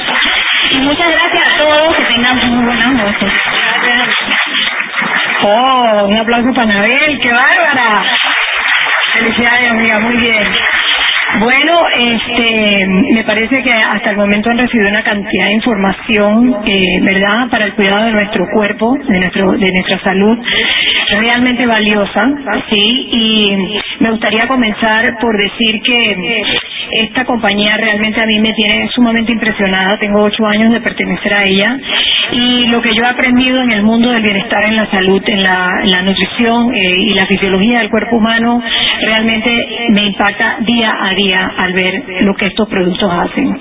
[0.72, 3.30] Y muchas gracias a todos, que tengan muy buenas noches.
[5.44, 8.12] Oh, un aplauso para Anabel, qué bárbara.
[9.12, 10.54] Felicidades, amiga, muy bien.
[11.40, 17.00] Bueno, este, me parece que hasta el momento han recibido una cantidad de información, eh,
[17.00, 20.38] ¿verdad?, para el cuidado de nuestro cuerpo, de nuestro, de nuestra salud,
[21.18, 22.30] realmente valiosa,
[22.70, 23.08] sí.
[23.12, 23.56] Y
[24.00, 26.42] me gustaría comenzar por decir que
[27.00, 29.98] esta compañía realmente a mí me tiene sumamente impresionada.
[29.98, 31.78] Tengo ocho años de pertenecer a ella
[32.32, 35.42] y lo que yo he aprendido en el mundo del bienestar en la salud, en
[35.42, 38.62] la, la nutrición eh, y la fisiología del cuerpo humano,
[39.06, 43.58] realmente me impacta día a día al ver lo que estos productos hacen.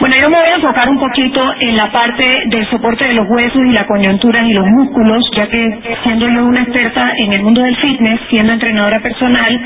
[0.00, 3.28] Bueno, yo me voy a enfocar un poquito en la parte del soporte de los
[3.28, 7.42] huesos y la coyuntura y los músculos, ya que siendo yo una experta en el
[7.42, 9.60] mundo del fitness, siendo entrenadora personal,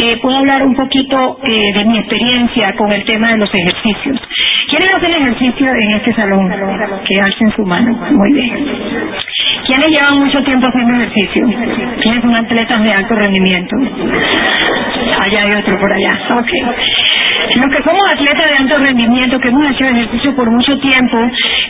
[0.00, 4.20] eh, puedo hablar un poquito eh, de mi experiencia con el tema de los ejercicios.
[4.68, 6.50] ¿Quiénes hacen ejercicio en este salón?
[7.06, 7.96] Que alcen su mano.
[8.10, 8.66] Muy bien.
[9.64, 11.46] ¿Quiénes llevan mucho tiempo haciendo ejercicio?
[12.00, 13.76] ¿Quiénes son atletas de alto rendimiento?
[15.24, 16.18] Allá hay otro por allá.
[16.36, 16.50] Ok.
[17.56, 21.18] Los que somos atletas de alto rendimiento, que hemos hecho ejercicio por mucho tiempo,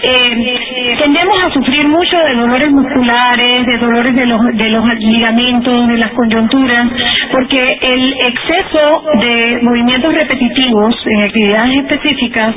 [0.02, 5.88] eh, tendemos a sufrir mucho de dolores musculares, de dolores de los, de los ligamentos,
[5.88, 6.84] de las coyunturas,
[7.32, 12.48] porque el exceso de movimientos repetitivos en actividades específicas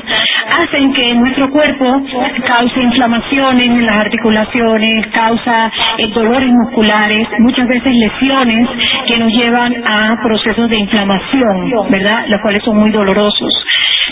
[0.62, 2.02] hacen que nuestro cuerpo
[2.46, 8.68] cause inflamaciones en las articulaciones, causa eh, dolores musculares, muchas veces lesiones
[9.06, 12.24] que nos llevan a procesos de inflamación, ¿verdad?
[12.28, 13.52] Los cuales son muy dolorosos.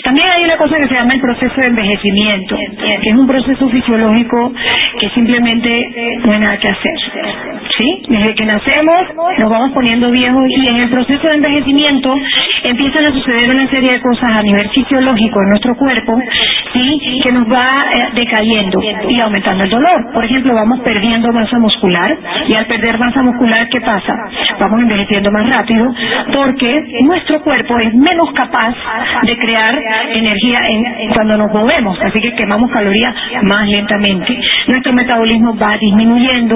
[0.03, 3.69] También hay una cosa que se llama el proceso de envejecimiento, que es un proceso
[3.69, 4.53] fisiológico
[4.99, 7.70] que simplemente no hay nada que hacer.
[7.81, 8.03] ¿Sí?
[8.09, 9.01] Desde que nacemos
[9.39, 12.13] nos vamos poniendo viejos y en el proceso de envejecimiento
[12.63, 16.19] empiezan a suceder una serie de cosas a nivel fisiológico en nuestro cuerpo,
[16.73, 17.21] ¿sí?
[17.23, 18.79] Que nos va eh, decayendo
[19.09, 20.13] y aumentando el dolor.
[20.13, 22.17] Por ejemplo, vamos perdiendo masa muscular
[22.47, 24.13] y al perder masa muscular, ¿qué pasa?
[24.59, 25.87] Vamos envejeciendo más rápido
[26.33, 28.75] porque nuestro cuerpo es menos capaz
[29.23, 29.81] de crear
[30.13, 34.37] energía en, cuando nos movemos, así que quemamos calorías más lentamente.
[34.67, 36.55] Nuestro metabolismo va disminuyendo,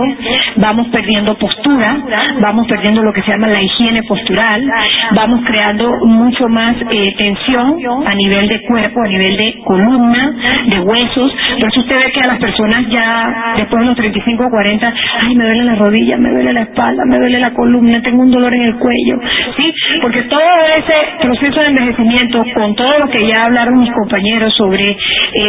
[0.57, 1.97] vamos perdiendo postura,
[2.41, 4.71] vamos perdiendo lo que se llama la higiene postural,
[5.15, 10.33] vamos creando mucho más eh, tensión a nivel de cuerpo, a nivel de columna,
[10.67, 11.31] de huesos.
[11.53, 14.93] Entonces usted ve que a las personas ya después de los 35 o 40,
[15.25, 18.31] ay, me duele la rodilla, me duele la espalda, me duele la columna, tengo un
[18.31, 19.19] dolor en el cuello,
[19.57, 19.73] ¿sí?
[20.01, 20.41] Porque todo
[20.77, 24.97] ese proceso de envejecimiento, con todo lo que ya hablaron mis compañeros sobre eh,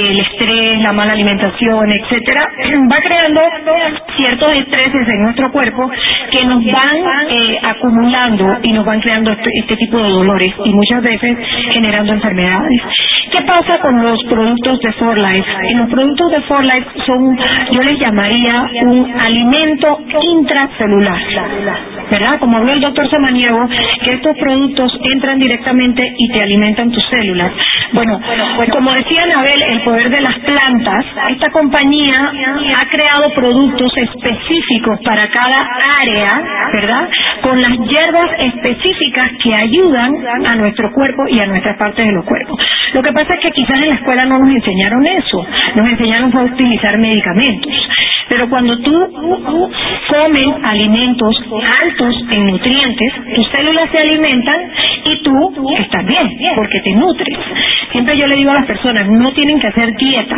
[0.08, 2.48] el estrés, la mala alimentación, etcétera,
[2.90, 3.40] va creando
[4.16, 5.90] ciertos estreses en nuestro cuerpo
[6.30, 6.96] que nos van
[7.30, 11.36] eh, acumulando y nos van creando este, este tipo de dolores y muchas veces
[11.72, 12.82] generando enfermedades.
[13.30, 15.52] ¿Qué pasa con los productos de Forlife?
[15.70, 17.36] En los productos de Forlife son,
[17.72, 21.20] yo les llamaría un alimento intracelular,
[22.10, 22.38] ¿verdad?
[22.38, 23.68] Como habló el doctor Samaniego,
[24.04, 27.52] que estos productos entran directamente y te alimentan tus células.
[27.92, 28.20] Bueno,
[28.72, 35.28] como decía Anabel, el poder de las plantas, esta compañía ha creado productos específicos para
[35.36, 35.68] cada
[36.00, 37.08] área, ¿verdad?
[37.42, 42.24] Con las hierbas específicas que ayudan a nuestro cuerpo y a nuestras partes de los
[42.24, 42.58] cuerpos.
[42.92, 46.36] Lo que pasa es que quizás en la escuela no nos enseñaron eso, nos enseñaron
[46.36, 47.72] a utilizar medicamentos.
[48.28, 48.94] Pero cuando tú
[50.08, 51.44] comes alimentos
[51.80, 54.70] altos en nutrientes, tus células se alimentan
[55.04, 57.38] y tú estás bien, porque te nutres.
[57.92, 60.36] Siempre yo le digo a las personas, no tienen que hacer dieta,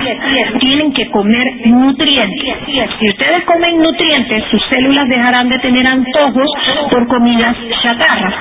[0.60, 2.56] tienen que comer nutrientes.
[3.00, 6.50] Si ustedes comen nutrientes, sus células dejarán de tener antojos
[6.90, 8.34] por comidas chatarras.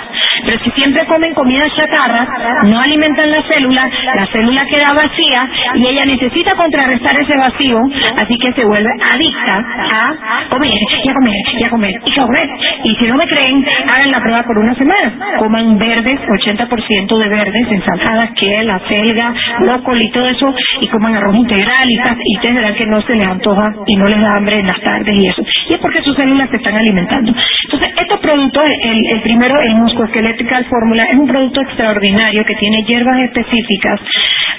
[0.45, 2.27] Pero si siempre comen comidas chatarras,
[2.65, 7.79] no alimentan la célula, la célula queda vacía y ella necesita contrarrestar ese vacío,
[8.21, 10.71] así que se vuelve adicta a comer,
[11.03, 12.49] y a comer, y a comer, y a comer.
[12.83, 15.37] Y si no me creen, hagan la prueba por una semana.
[15.39, 20.87] Coman verdes, 80% de verdes, ensaladas, que la cel, alga, brócoli y todo eso, y
[20.87, 24.21] coman arroz integral y, y ustedes verán que no se les antoja y no les
[24.21, 25.43] da hambre en las tardes y eso.
[25.69, 27.33] Y es porque sus células se están alimentando.
[27.63, 32.83] Entonces, este producto, el, el primero, el Musculoskeletal Fórmula, es un producto extraordinario que tiene
[32.83, 33.99] hierbas específicas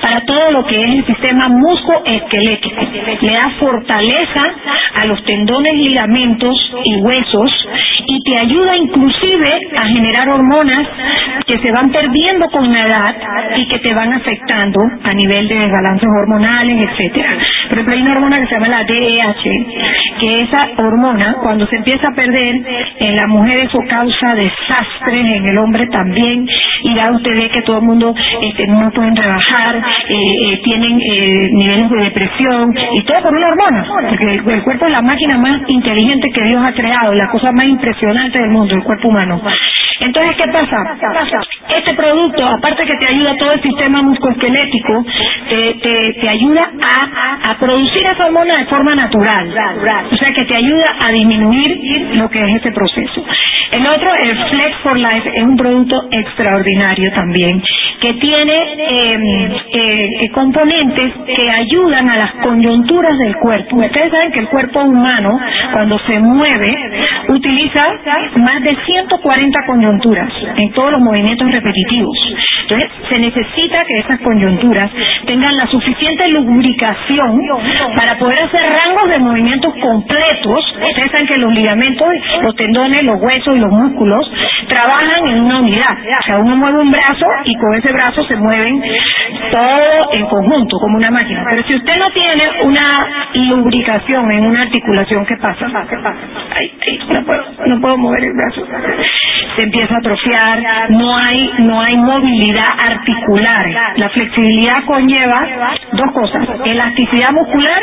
[0.01, 2.83] para todo lo que es el sistema muscoesquelético.
[3.21, 4.43] Le da fortaleza
[5.01, 7.69] a los tendones, ligamentos y huesos
[8.11, 10.89] y te ayuda inclusive a generar hormonas
[11.47, 13.15] que se van perdiendo con la edad
[13.57, 17.37] y que te van afectando a nivel de desbalances hormonales, etcétera.
[17.69, 19.67] Por ejemplo, hay una hormona que se llama la DEH,
[20.21, 22.63] que esa hormona, cuando se empieza a perder,
[22.99, 26.47] en la mujer eso causa desastres, en el hombre también,
[26.85, 30.15] y ya usted ve que todo el mundo este, no pueden rebajar, eh,
[30.47, 34.93] eh, tienen eh, niveles de depresión, y todo por una hormona, porque el cuerpo es
[34.93, 38.83] la máquina más inteligente que Dios ha creado, la cosa más impresionante del mundo, el
[38.85, 39.41] cuerpo humano.
[40.01, 40.77] Entonces, ¿qué pasa?
[41.77, 45.05] Este producto, aparte que te ayuda todo el sistema musculoesquelético,
[45.49, 49.49] te, te, te ayuda a, a, producir esa hormona de forma natural.
[50.13, 53.25] O sea, que te ayuda a disminuir lo que es ese proceso.
[53.73, 57.63] El otro, el Flex for Life, es un producto extraordinario también,
[58.01, 63.77] que tiene em, eh, eh, componentes que ayudan a las coyunturas del cuerpo.
[63.77, 65.39] Ustedes saben que el cuerpo humano,
[65.73, 66.77] cuando se mueve,
[67.29, 67.81] utiliza
[68.43, 72.17] más de 140 coyunturas en todos los movimientos repetitivos.
[72.63, 74.91] Entonces, se necesita que esas coyunturas
[75.27, 77.41] tengan la suficiente lubricación
[77.97, 80.77] para poder hacer rangos de movimientos completos.
[80.91, 82.09] Ustedes que los ligamentos,
[82.43, 84.21] los tendones, los huesos y los músculos
[84.69, 85.97] trabajan en una unidad.
[86.21, 88.83] O sea, uno mueve un brazo y con ese brazo se mueven
[89.51, 91.45] todo en conjunto, como una máquina.
[91.51, 95.67] Pero si usted no tiene una lubricación en una articulación, ¿qué pasa?
[95.89, 96.19] ¿Qué pasa?
[96.57, 96.73] Ay,
[97.13, 98.67] no, puedo, no puedo mover el brazo.
[99.57, 103.67] Se empieza a atrofiar, no hay, no hay movilidad articular.
[103.97, 105.47] La flexibilidad conlleva
[105.93, 107.83] dos cosas, elasticidad muscular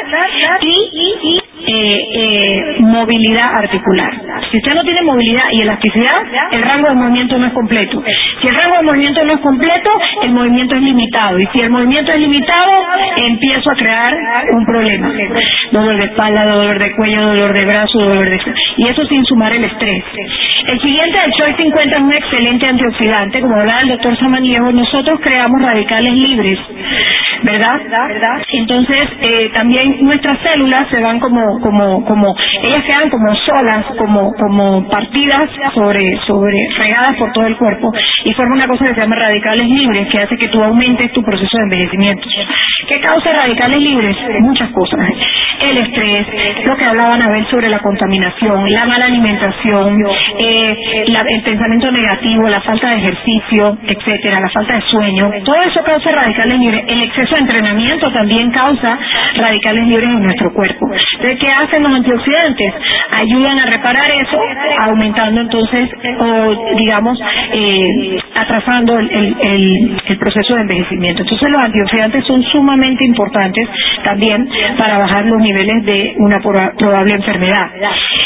[0.61, 4.13] y, eh, eh, movilidad articular.
[4.51, 6.16] Si usted no tiene movilidad y elasticidad,
[6.51, 8.03] el rango de movimiento no es completo.
[8.41, 9.89] Si el rango de movimiento no es completo,
[10.24, 11.39] el movimiento es limitado.
[11.39, 12.72] Y si el movimiento es limitado,
[13.18, 14.13] empiezo a crear
[14.53, 15.11] un problema.
[15.72, 18.39] Dolor de espalda, dolor de cuello, dolor de brazo, dolor de...
[18.78, 20.03] Y eso sin sumar el estrés.
[20.68, 23.41] El siguiente, el Choice 50, es un excelente antioxidante.
[23.41, 26.59] Como hablaba el doctor Samaniego, nosotros creamos radicales libres,
[27.43, 27.82] ¿verdad?
[28.49, 34.32] Entonces, eh, también nuestras células se van como, como, como, ellas quedan como solas, como,
[34.34, 37.91] como partidas sobre, sobre, regadas por todo el cuerpo
[38.24, 41.24] y forma una cosa que se llama radicales libres, que hace que tú aumentes tu
[41.24, 42.28] proceso de envejecimiento.
[42.88, 44.16] ¿Qué causa radicales libres?
[44.41, 44.99] Muchas cosas.
[45.62, 46.28] El estrés,
[46.68, 49.97] lo que hablaba Anabel sobre la contaminación, la mala alimentación,
[50.39, 55.32] eh, el pensamiento negativo, la falta de ejercicio, etcétera, la falta de sueño.
[55.43, 56.84] Todo eso causa radicales libres.
[56.88, 58.97] El exceso de entrenamiento también causa
[59.36, 60.88] radicales libres en nuestro cuerpo.
[61.46, 62.74] ¿Qué hacen los antioxidantes?
[63.16, 64.39] Ayudan a reparar eso,
[64.88, 65.89] aumentando entonces,
[66.20, 67.20] o digamos,
[67.54, 71.22] eh, atrasando el, el, el proceso de envejecimiento.
[71.22, 73.68] Entonces, los antioxidantes son sumamente importantes
[74.04, 77.70] también para bajar los niveles de una probable enfermedad.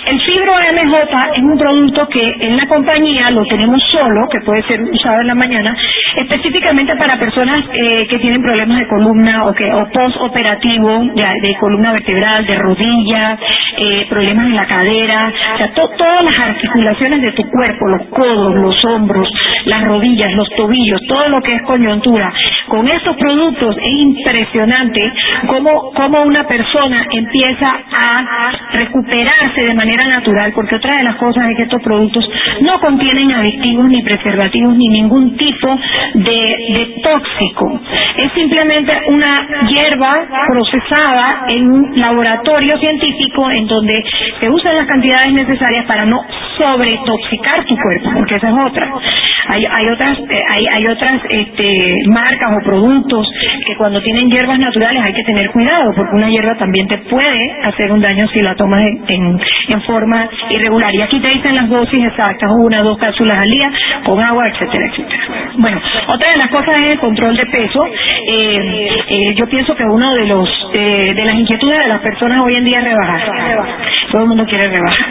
[0.06, 0.96] El fibro MJ
[1.36, 5.28] es un producto que en la compañía lo tenemos solo, que puede ser usado en
[5.28, 5.76] la mañana,
[6.16, 11.56] específicamente para personas eh, que tienen problemas de columna o que o postoperativo de, de
[11.60, 17.32] columna vertebral, de rodilla, eh, problemas en la cadera, o sea, todas las articulaciones de
[17.32, 19.28] tu cuerpo, los codos, los hombros,
[19.66, 22.32] las rodillas, los tobillos, todo lo que es coyuntura.
[22.68, 25.12] Con estos productos es impresionante
[25.47, 31.49] cómo, cómo una persona empieza a recuperarse de manera natural, porque otra de las cosas
[31.49, 32.30] es que estos productos
[32.62, 35.80] no contienen adictivos ni preservativos ni ningún tipo
[36.14, 36.45] de,
[36.76, 37.80] de tóxico.
[38.18, 40.10] Es simplemente una hierba
[40.47, 42.99] procesada en un laboratorio científico
[43.56, 44.04] en donde
[44.41, 46.22] se usan las cantidades necesarias para no
[46.58, 48.91] sobretoxicar tu cuerpo, porque esa es otra.
[49.47, 53.32] Hay, hay otras, eh, hay, hay otras este, marcas o productos
[53.66, 57.60] que cuando tienen hierbas naturales hay que tener cuidado, porque una hierba también te puede
[57.66, 59.39] hacer un daño si la tomas en,
[59.70, 60.93] en, forma irregular.
[60.93, 63.72] Y aquí te dicen las dosis exactas, una, dos cápsulas al día,
[64.04, 65.24] con agua, etcétera, etcétera.
[65.56, 67.86] Bueno, otra de las cosas es el control de peso.
[68.28, 72.56] Eh, eh, yo pienso que uno de los de las inquietudes de las personas hoy
[72.56, 73.22] en día rebajar.
[74.12, 75.08] Todo el mundo quiere rebajar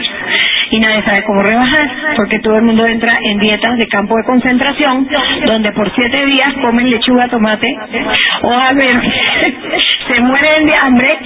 [0.71, 4.23] y nadie sabe cómo rebajar, porque todo el mundo entra en dietas de campo de
[4.23, 5.07] concentración,
[5.47, 7.67] donde por siete días comen lechuga, tomate,
[8.43, 8.91] o a ver,
[10.07, 11.19] se mueren de hambre,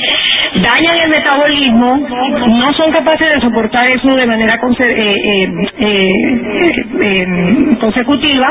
[0.56, 2.08] dañan el metabolismo,
[2.48, 5.48] no son capaces de soportar eso de manera eh,
[5.80, 6.06] eh,
[7.02, 7.26] eh,
[7.80, 8.48] consecutiva,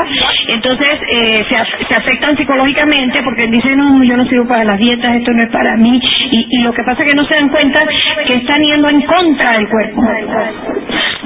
[0.47, 1.55] entonces se,
[1.87, 5.49] se, afectan psicológicamente porque dicen, no, yo no sirvo para las dietas, esto no es
[5.49, 5.99] para mí,
[6.31, 7.79] y lo que pasa es que no se dan cuenta
[8.25, 10.01] que están yendo en contra del cuerpo.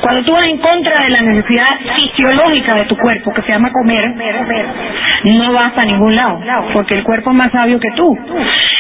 [0.02, 3.72] Cuando tú vas en contra de la necesidad fisiológica de tu cuerpo, que se llama
[3.72, 4.14] comer,
[5.36, 6.40] no vas a ningún lado,
[6.74, 8.18] porque el cuerpo es más sabio que tú.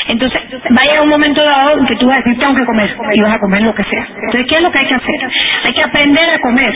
[0.08, 0.40] Entonces,
[0.72, 2.96] va a llegar un momento dado en que tú vas a decir, tengo que comer,
[3.14, 4.08] y vas a comer lo que sea.
[4.08, 5.30] Entonces, ¿qué es lo que hay que hacer?
[5.68, 6.74] Hay que aprender a comer,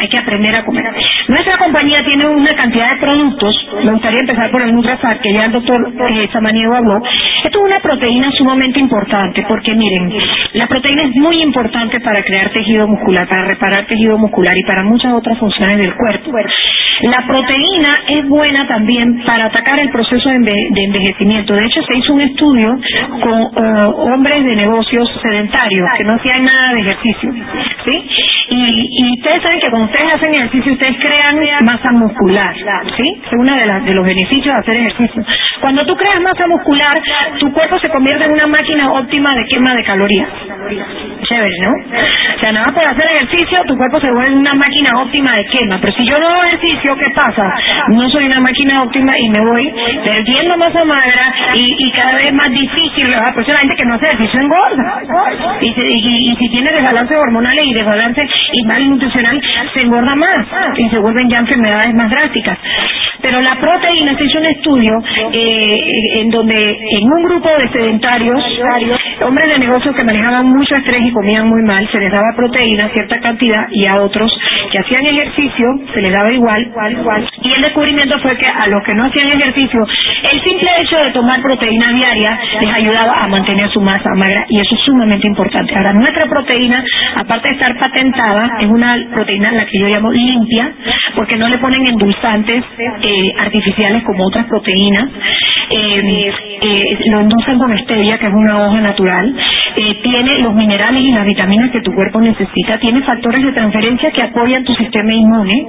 [0.00, 0.84] hay que aprender a comer.
[1.28, 5.46] Nuestra compañía tiene una cantidad de productos, me gustaría empezar por el Nutrafat, que ya
[5.46, 7.02] el doctor eh, Samaniego habló.
[7.44, 10.12] Esto es una proteína sumamente importante, porque miren,
[10.54, 14.82] la proteína es muy importante para crear tejido muscular, para reparar tejido muscular y para
[14.82, 16.32] muchas otras funciones del cuerpo.
[17.02, 21.54] La proteína es buena también para atacar el proceso de, envejecimiento.
[21.54, 22.78] De hecho, se hizo un estudio
[23.20, 27.32] con eh, hombres de negocios sedentarios que no hacían nada de ejercicio.
[27.84, 28.04] ¿sí?
[28.48, 32.54] Y, ustedes saben que cuando ustedes hacen ejercicio, ustedes crean masa muscular.
[32.96, 33.20] ¿sí?
[33.24, 35.24] Es uno de, de los beneficios de hacer ejercicio.
[35.60, 37.00] Cuando tú creas masa muscular,
[37.38, 40.28] tu cuerpo se convierte en una máquina óptima de quema de calorías.
[41.28, 41.72] Chévere, ¿no?
[41.72, 45.78] O sea, nada por hacer ejercicio, tu cuerpo se vuelve una máquina óptima de quema.
[45.80, 47.52] Pero si yo no hago ejercicio, ¿qué pasa?
[47.88, 49.74] No soy una máquina óptima y me voy
[50.04, 53.32] perdiendo masa magra y, cada vez más difícil, ¿verdad?
[53.34, 55.02] Pues la gente que no hace ejercicio engorda.
[55.60, 58.82] Y, y, si tiene desbalance hormonal y desbalance y mal
[59.74, 60.46] se engorda más
[60.76, 62.58] y se vuelven ya enfermedades más drásticas.
[63.22, 64.92] Pero la proteína, se hizo un estudio
[65.32, 68.42] eh, en donde en un grupo de sedentarios,
[69.22, 72.90] hombres de negocios que manejaban mucho estrés y comían muy mal, se les daba proteína,
[72.92, 74.30] cierta cantidad, y a otros
[74.70, 75.64] que hacían ejercicio
[75.94, 76.60] se les daba igual,
[77.42, 81.10] Y el descubrimiento fue que a los que no hacían ejercicio, el simple hecho de
[81.12, 85.74] tomar proteína diaria les ayudaba a mantener su masa magra, y eso es sumamente importante.
[85.74, 86.84] Ahora, nuestra proteína,
[87.16, 90.70] aparte de estar patentada, es una proteína la que yo llamo limpia,
[91.16, 95.08] porque no le ponen endulzantes eh, artificiales como otras proteínas.
[95.70, 99.34] Eh, eh, lo endulzan con stevia, que es una hoja natural.
[100.02, 102.78] tiene los minerales y las vitaminas que tu cuerpo necesita.
[102.78, 105.66] Tiene factores de transferencia que apoyan tu sistema inmune.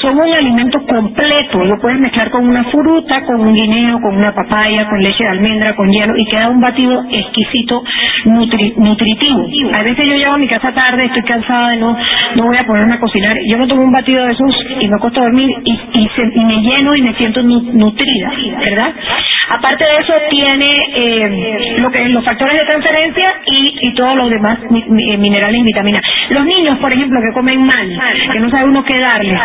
[0.00, 1.64] Son un alimento completo.
[1.64, 5.30] Lo puedes mezclar con una fruta, con un guineo, con una papaya, con leche de
[5.30, 7.82] almendra, con hielo y queda un batido exquisito,
[8.26, 9.46] nutritivo.
[9.72, 11.96] A veces yo llego a mi casa tarde, estoy cansada, no,
[12.36, 13.36] no voy a ponerme a cocinar.
[13.48, 16.56] Yo me tomo un batido de esos y me acuesto a dormir y, y, me
[16.60, 18.92] lleno y me siento nutrida, ¿verdad?
[19.56, 24.30] Aparte de eso tiene eh, lo que los factores de transferencia y, y todos los
[24.30, 26.00] demás minerales y vitaminas.
[26.30, 28.00] Los niños, por ejemplo, que comen mal,
[28.32, 29.40] que no sabe uno qué darles,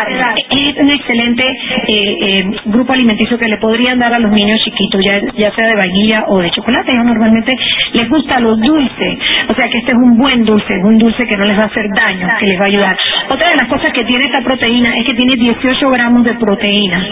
[0.50, 1.44] es un excelente
[1.88, 5.76] eh, grupo alimenticio que le podrían dar a los niños chiquitos, ya, ya sea de
[5.76, 6.92] vainilla o de chocolate.
[6.92, 7.54] Ellos normalmente
[7.94, 9.18] les gusta los dulces,
[9.48, 11.66] o sea que este es un buen dulce, un dulce que no les va a
[11.66, 12.96] hacer daño, que les va a ayudar.
[13.28, 17.06] Otra de las cosas que tiene esta proteína es que tiene 18 gramos de proteína,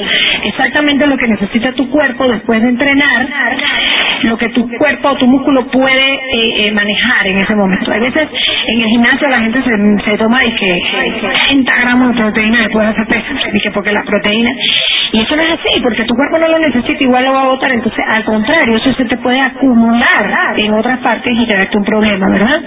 [0.45, 3.29] exactamente lo que necesita tu cuerpo después de entrenar,
[4.23, 7.93] lo que tu cuerpo o tu músculo puede eh, eh, manejar en ese momento.
[8.11, 8.29] Veces
[8.67, 10.81] en el gimnasio la gente se, toma y que
[11.51, 14.51] 30 gramos de proteína después de hacer pesas, que porque la proteína
[15.13, 17.49] y eso no es así, porque tu cuerpo no lo necesita, igual lo va a
[17.49, 17.73] botar.
[17.73, 22.29] Entonces, al contrario, eso se te puede acumular en otras partes y darte un problema,
[22.29, 22.63] ¿verdad?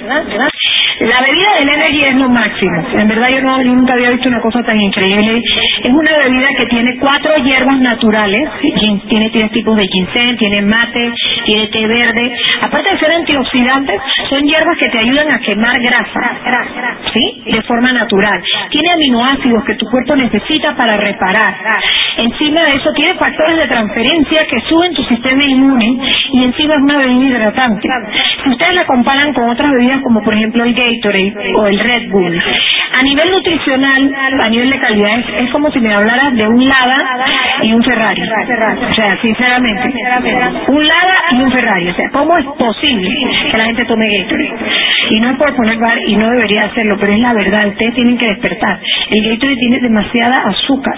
[0.99, 2.85] La bebida de energía es lo máximo.
[2.99, 5.41] En verdad yo, no, nunca había visto una cosa tan increíble.
[5.83, 8.49] Es una bebida que tiene cuatro hierbas naturales.
[8.61, 11.11] Tiene tres tipos de ginseng, tiene mate,
[11.45, 12.31] tiene té verde.
[12.61, 16.39] Aparte de ser antioxidantes, son hierbas que te ayudan a quemar grasa,
[17.13, 17.43] ¿sí?
[17.51, 18.43] De forma natural.
[18.69, 21.55] Tiene aminoácidos que tu cuerpo necesita para reparar.
[22.17, 25.97] Encima de eso tiene factores de transferencia que suben tu sistema inmune
[26.33, 27.87] y encima es una bebida hidratante.
[28.43, 32.09] Si ustedes la comparan con otras bebidas como por ejemplo el Gatorade o el Red
[32.09, 32.41] Bull,
[32.93, 34.11] a nivel nutricional,
[34.45, 35.09] a nivel de calidad,
[35.39, 36.97] es, como si me hablaras de un Lada
[37.63, 38.21] y un Ferrari.
[38.21, 39.93] O sea, sinceramente,
[40.67, 41.89] un Lada y un Ferrari.
[41.89, 43.09] O sea, ¿cómo es posible
[43.51, 44.55] que la gente tome Gatorade?
[45.09, 47.95] Y no es por poner bar y no debería hacerlo, pero es la verdad, ustedes
[47.95, 48.79] tienen que despertar.
[49.09, 50.95] El Gatorade tiene demasiada azúcar.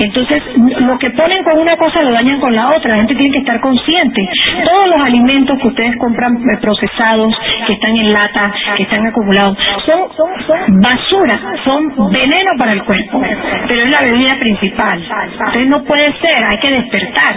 [0.00, 0.42] Entonces,
[0.80, 2.92] lo que ponen con una cosa lo dañan con la otra.
[2.94, 4.28] La gente tiene que estar consciente.
[4.64, 7.34] Todos los alimentos que ustedes compran eh, procesados,
[7.66, 8.42] que están en lata,
[8.82, 9.56] están acumulados,
[9.86, 13.22] son, basura, son veneno para el cuerpo.
[13.68, 15.02] Pero es la bebida principal.
[15.32, 17.36] Entonces no puede ser, hay que despertar.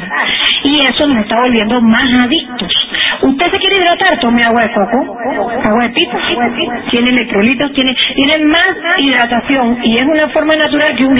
[0.63, 2.73] Y eso nos está volviendo más adictos.
[3.21, 5.17] Usted se quiere hidratar, tome agua de coco,
[5.63, 6.17] agua de pipa,
[6.89, 11.15] tiene electrolitos, tiene, tiene más hidratación y es una forma natural que un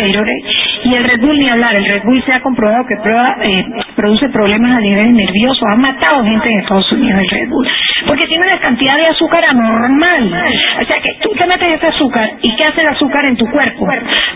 [0.84, 3.66] Y el Red Bull ni hablar, el Red Bull se ha comprobado que prueba, eh,
[3.96, 7.68] produce problemas a nivel nervioso, ha matado gente en Estados Unidos el Red Bull,
[8.08, 10.15] porque tiene una cantidad de azúcar anormal.
[10.24, 13.46] O sea que tú te metes ese azúcar y ¿qué hace el azúcar en tu
[13.52, 13.86] cuerpo?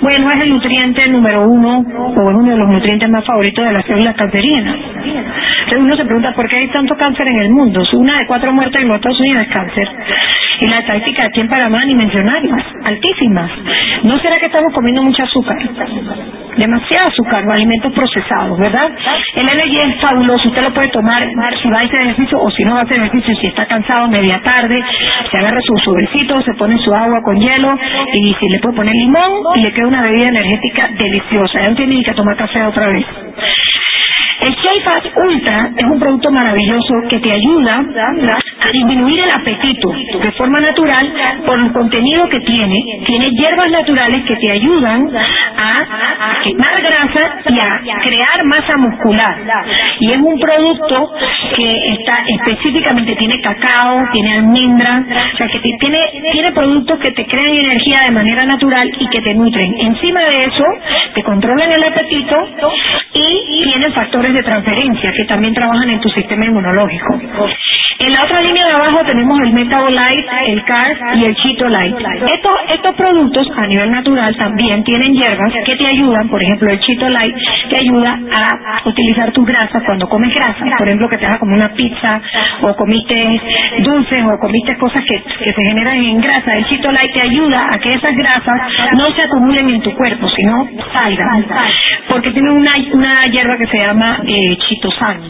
[0.01, 3.73] Bueno, es el nutriente número uno o es uno de los nutrientes más favoritos de
[3.73, 4.75] las células cancerígenas.
[4.75, 7.81] Entonces uno se pregunta por qué hay tanto cáncer en el mundo.
[7.93, 9.87] Una de cuatro muertes en los Estados Unidos es cáncer.
[10.61, 13.51] Y la estadística aquí en Panamá ni mencionarlas, altísimas.
[14.03, 15.57] ¿No será que estamos comiendo mucho azúcar?
[16.57, 18.91] Demasiado azúcar, o alimentos procesados, ¿verdad?
[19.35, 21.21] El energy es fabuloso, usted lo puede tomar
[21.61, 24.07] si va a hacer ejercicio o si no va a hacer ejercicio, si está cansado
[24.09, 24.83] media tarde,
[25.31, 27.77] se agarra su sobrecito, se pone su agua con hielo
[28.13, 31.61] y si le puede poner limón y le queda una bebida energética deliciosa.
[31.61, 33.05] Ya no tiene ni que tomar café otra vez.
[34.41, 37.83] El Shea Ultra es un producto maravilloso que te ayuda
[38.61, 41.13] a disminuir el apetito de forma natural
[41.45, 42.75] por el contenido que tiene.
[43.05, 49.35] Tiene hierbas naturales que te ayudan a, quemar grasa y a crear masa muscular.
[49.99, 51.11] Y es un producto
[51.55, 55.99] que está específicamente, tiene cacao, tiene almendra, o sea que tiene,
[56.31, 59.75] tiene productos que te crean energía de manera natural y que te nutren.
[59.79, 60.63] Encima de eso,
[61.13, 62.35] te controlan el apetito
[63.13, 67.19] y tienen factores de transferencia que también trabajan en tu sistema inmunológico.
[67.99, 71.97] En la otra línea de abajo tenemos el Metabolite, el CARS y el Chitolite.
[72.33, 76.79] Estos, estos productos a nivel natural también tienen hierbas que te ayudan, por ejemplo el
[76.79, 77.35] Chitolite
[77.69, 81.55] te ayuda a utilizar tus grasas cuando comes grasa, por ejemplo que te hagas como
[81.55, 82.21] una pizza
[82.61, 83.41] o comiste
[83.79, 86.55] dulces o comiste cosas que, que se generan en grasa.
[86.55, 88.61] El Chitolite te ayuda a que esas grasas
[88.95, 91.45] no se acumulen en tu cuerpo, sino salgan.
[92.07, 95.21] Porque tiene una, una hierba que se llama eh, chitosan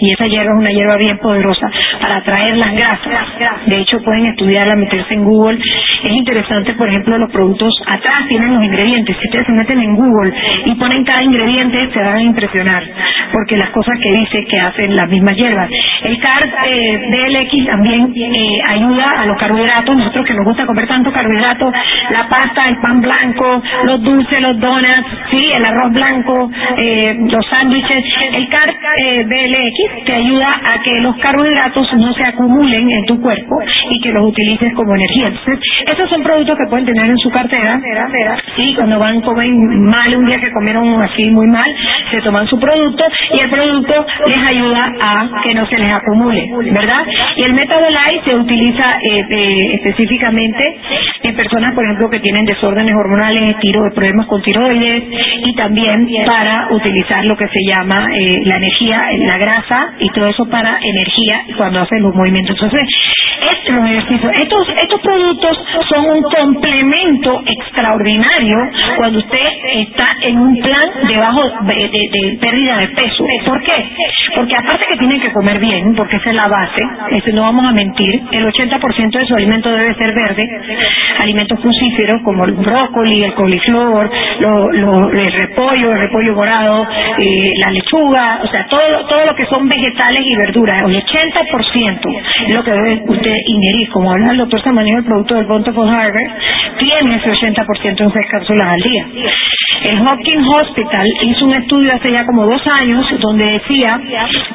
[0.00, 1.70] y esa hierba es una hierba bien poderosa
[2.00, 3.66] para atraer las grasas.
[3.66, 5.58] De hecho, pueden estudiarla, meterse en Google.
[5.58, 9.16] Es interesante, por ejemplo, los productos atrás tienen los ingredientes.
[9.20, 10.32] Si ustedes se meten en Google
[10.66, 12.82] y ponen cada ingrediente, se van a impresionar,
[13.32, 15.68] porque las cosas que dice que hacen las mismas hierbas.
[16.02, 20.86] El CARB eh, DLX también eh, ayuda a los carbohidratos, nosotros que nos gusta comer
[20.86, 21.72] tanto carbohidratos,
[22.10, 27.46] la pasta, el pan blanco, los dulces, los donuts, sí, el arroz blanco, eh, los
[27.46, 28.04] sándwiches.
[28.32, 28.74] El CARB
[29.26, 33.56] DLX te ayuda a que los carbohidratos no se acumulen en tu cuerpo
[33.90, 35.26] y que los utilices como energía.
[35.28, 37.80] Entonces, esos son productos que pueden tener en su cartera.
[38.56, 41.64] Y cuando van comen mal un día que comieron así muy mal,
[42.10, 46.46] se toman su producto y el producto les ayuda a que no se les acumule,
[46.72, 47.06] ¿verdad?
[47.36, 50.78] Y el Metabolite se utiliza eh, específicamente
[51.34, 55.04] personas, por ejemplo, que tienen desórdenes hormonales, tiro, problemas con tiroides
[55.44, 60.26] y también para utilizar lo que se llama eh, la energía, la grasa y todo
[60.26, 62.56] eso para energía cuando hacen los movimientos.
[62.60, 62.88] Entonces,
[63.44, 65.58] estos ejercicios, estos, estos productos
[65.88, 68.56] son un complemento extraordinario
[68.98, 73.24] cuando usted está en un plan de, de, pérdida de peso.
[73.44, 73.90] ¿Por qué?
[74.34, 77.66] Porque aparte que tienen que comer bien, porque esa es la base, eso no vamos
[77.66, 80.48] a mentir, el 80% de su alimento debe ser verde,
[81.24, 86.86] alimentos crucíferos como el brócoli, el coliflor, el repollo, el repollo morado,
[87.18, 92.00] eh, la lechuga, o sea, todo, todo lo que son vegetales y verduras, el 80%
[92.46, 95.88] es lo que debe usted ingerir, como habla el doctor Samaniego, el producto del Bountiful
[95.88, 96.32] Harvard,
[96.78, 99.06] tiene ese 80% en seis cápsulas al día.
[99.84, 104.00] El Hopkins Hospital hizo un estudio hace ya como dos años donde decía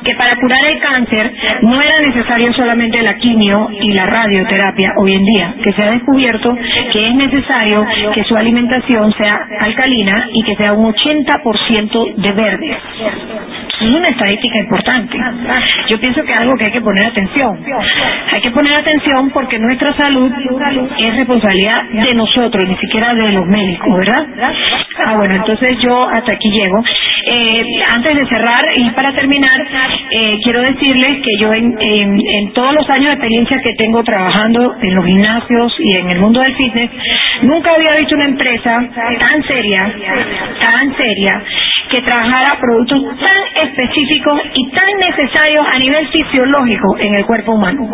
[0.04, 5.14] que para curar el cáncer no era necesario solamente la quimio y la radioterapia hoy
[5.14, 6.58] en día, que se ha descubierto
[6.92, 12.78] que es necesario que su alimentación sea alcalina y que sea un 80% de verde.
[13.82, 15.18] Es una estadística importante.
[15.88, 17.64] Yo pienso que es algo que hay que poner atención.
[18.34, 20.32] Hay que poner atención porque nuestra salud
[20.98, 24.28] es responsabilidad de nosotros, ni siquiera de los médicos, ¿verdad?
[25.08, 26.84] Ah, bueno, entonces yo hasta aquí llego.
[27.32, 29.50] Eh, antes de cerrar y para terminar,
[30.12, 34.76] eh, quiero decirles que yo en, en, todos los años de experiencia que tengo trabajando
[34.82, 36.90] en los gimnasios y en el mundo fitness,
[37.44, 38.88] nunca había visto una empresa
[39.20, 39.94] tan seria,
[40.60, 41.44] tan seria,
[41.90, 47.90] que trabajara productos tan específicos y tan necesarios a nivel fisiológico en el cuerpo humano.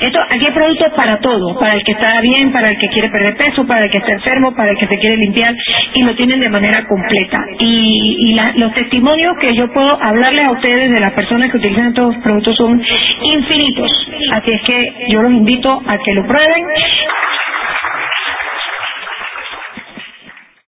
[0.00, 3.10] Esto, aquí hay productos para todo, para el que está bien, para el que quiere
[3.10, 5.54] perder peso, para el que está enfermo, para el que se quiere limpiar,
[5.94, 7.44] y lo tienen de manera completa.
[7.58, 12.16] Y, los testimonios que yo puedo hablarles a ustedes de las personas que utilizan estos
[12.18, 12.80] productos son
[13.22, 13.90] infinitos.
[14.32, 16.64] Así es que yo los invito a que lo prueben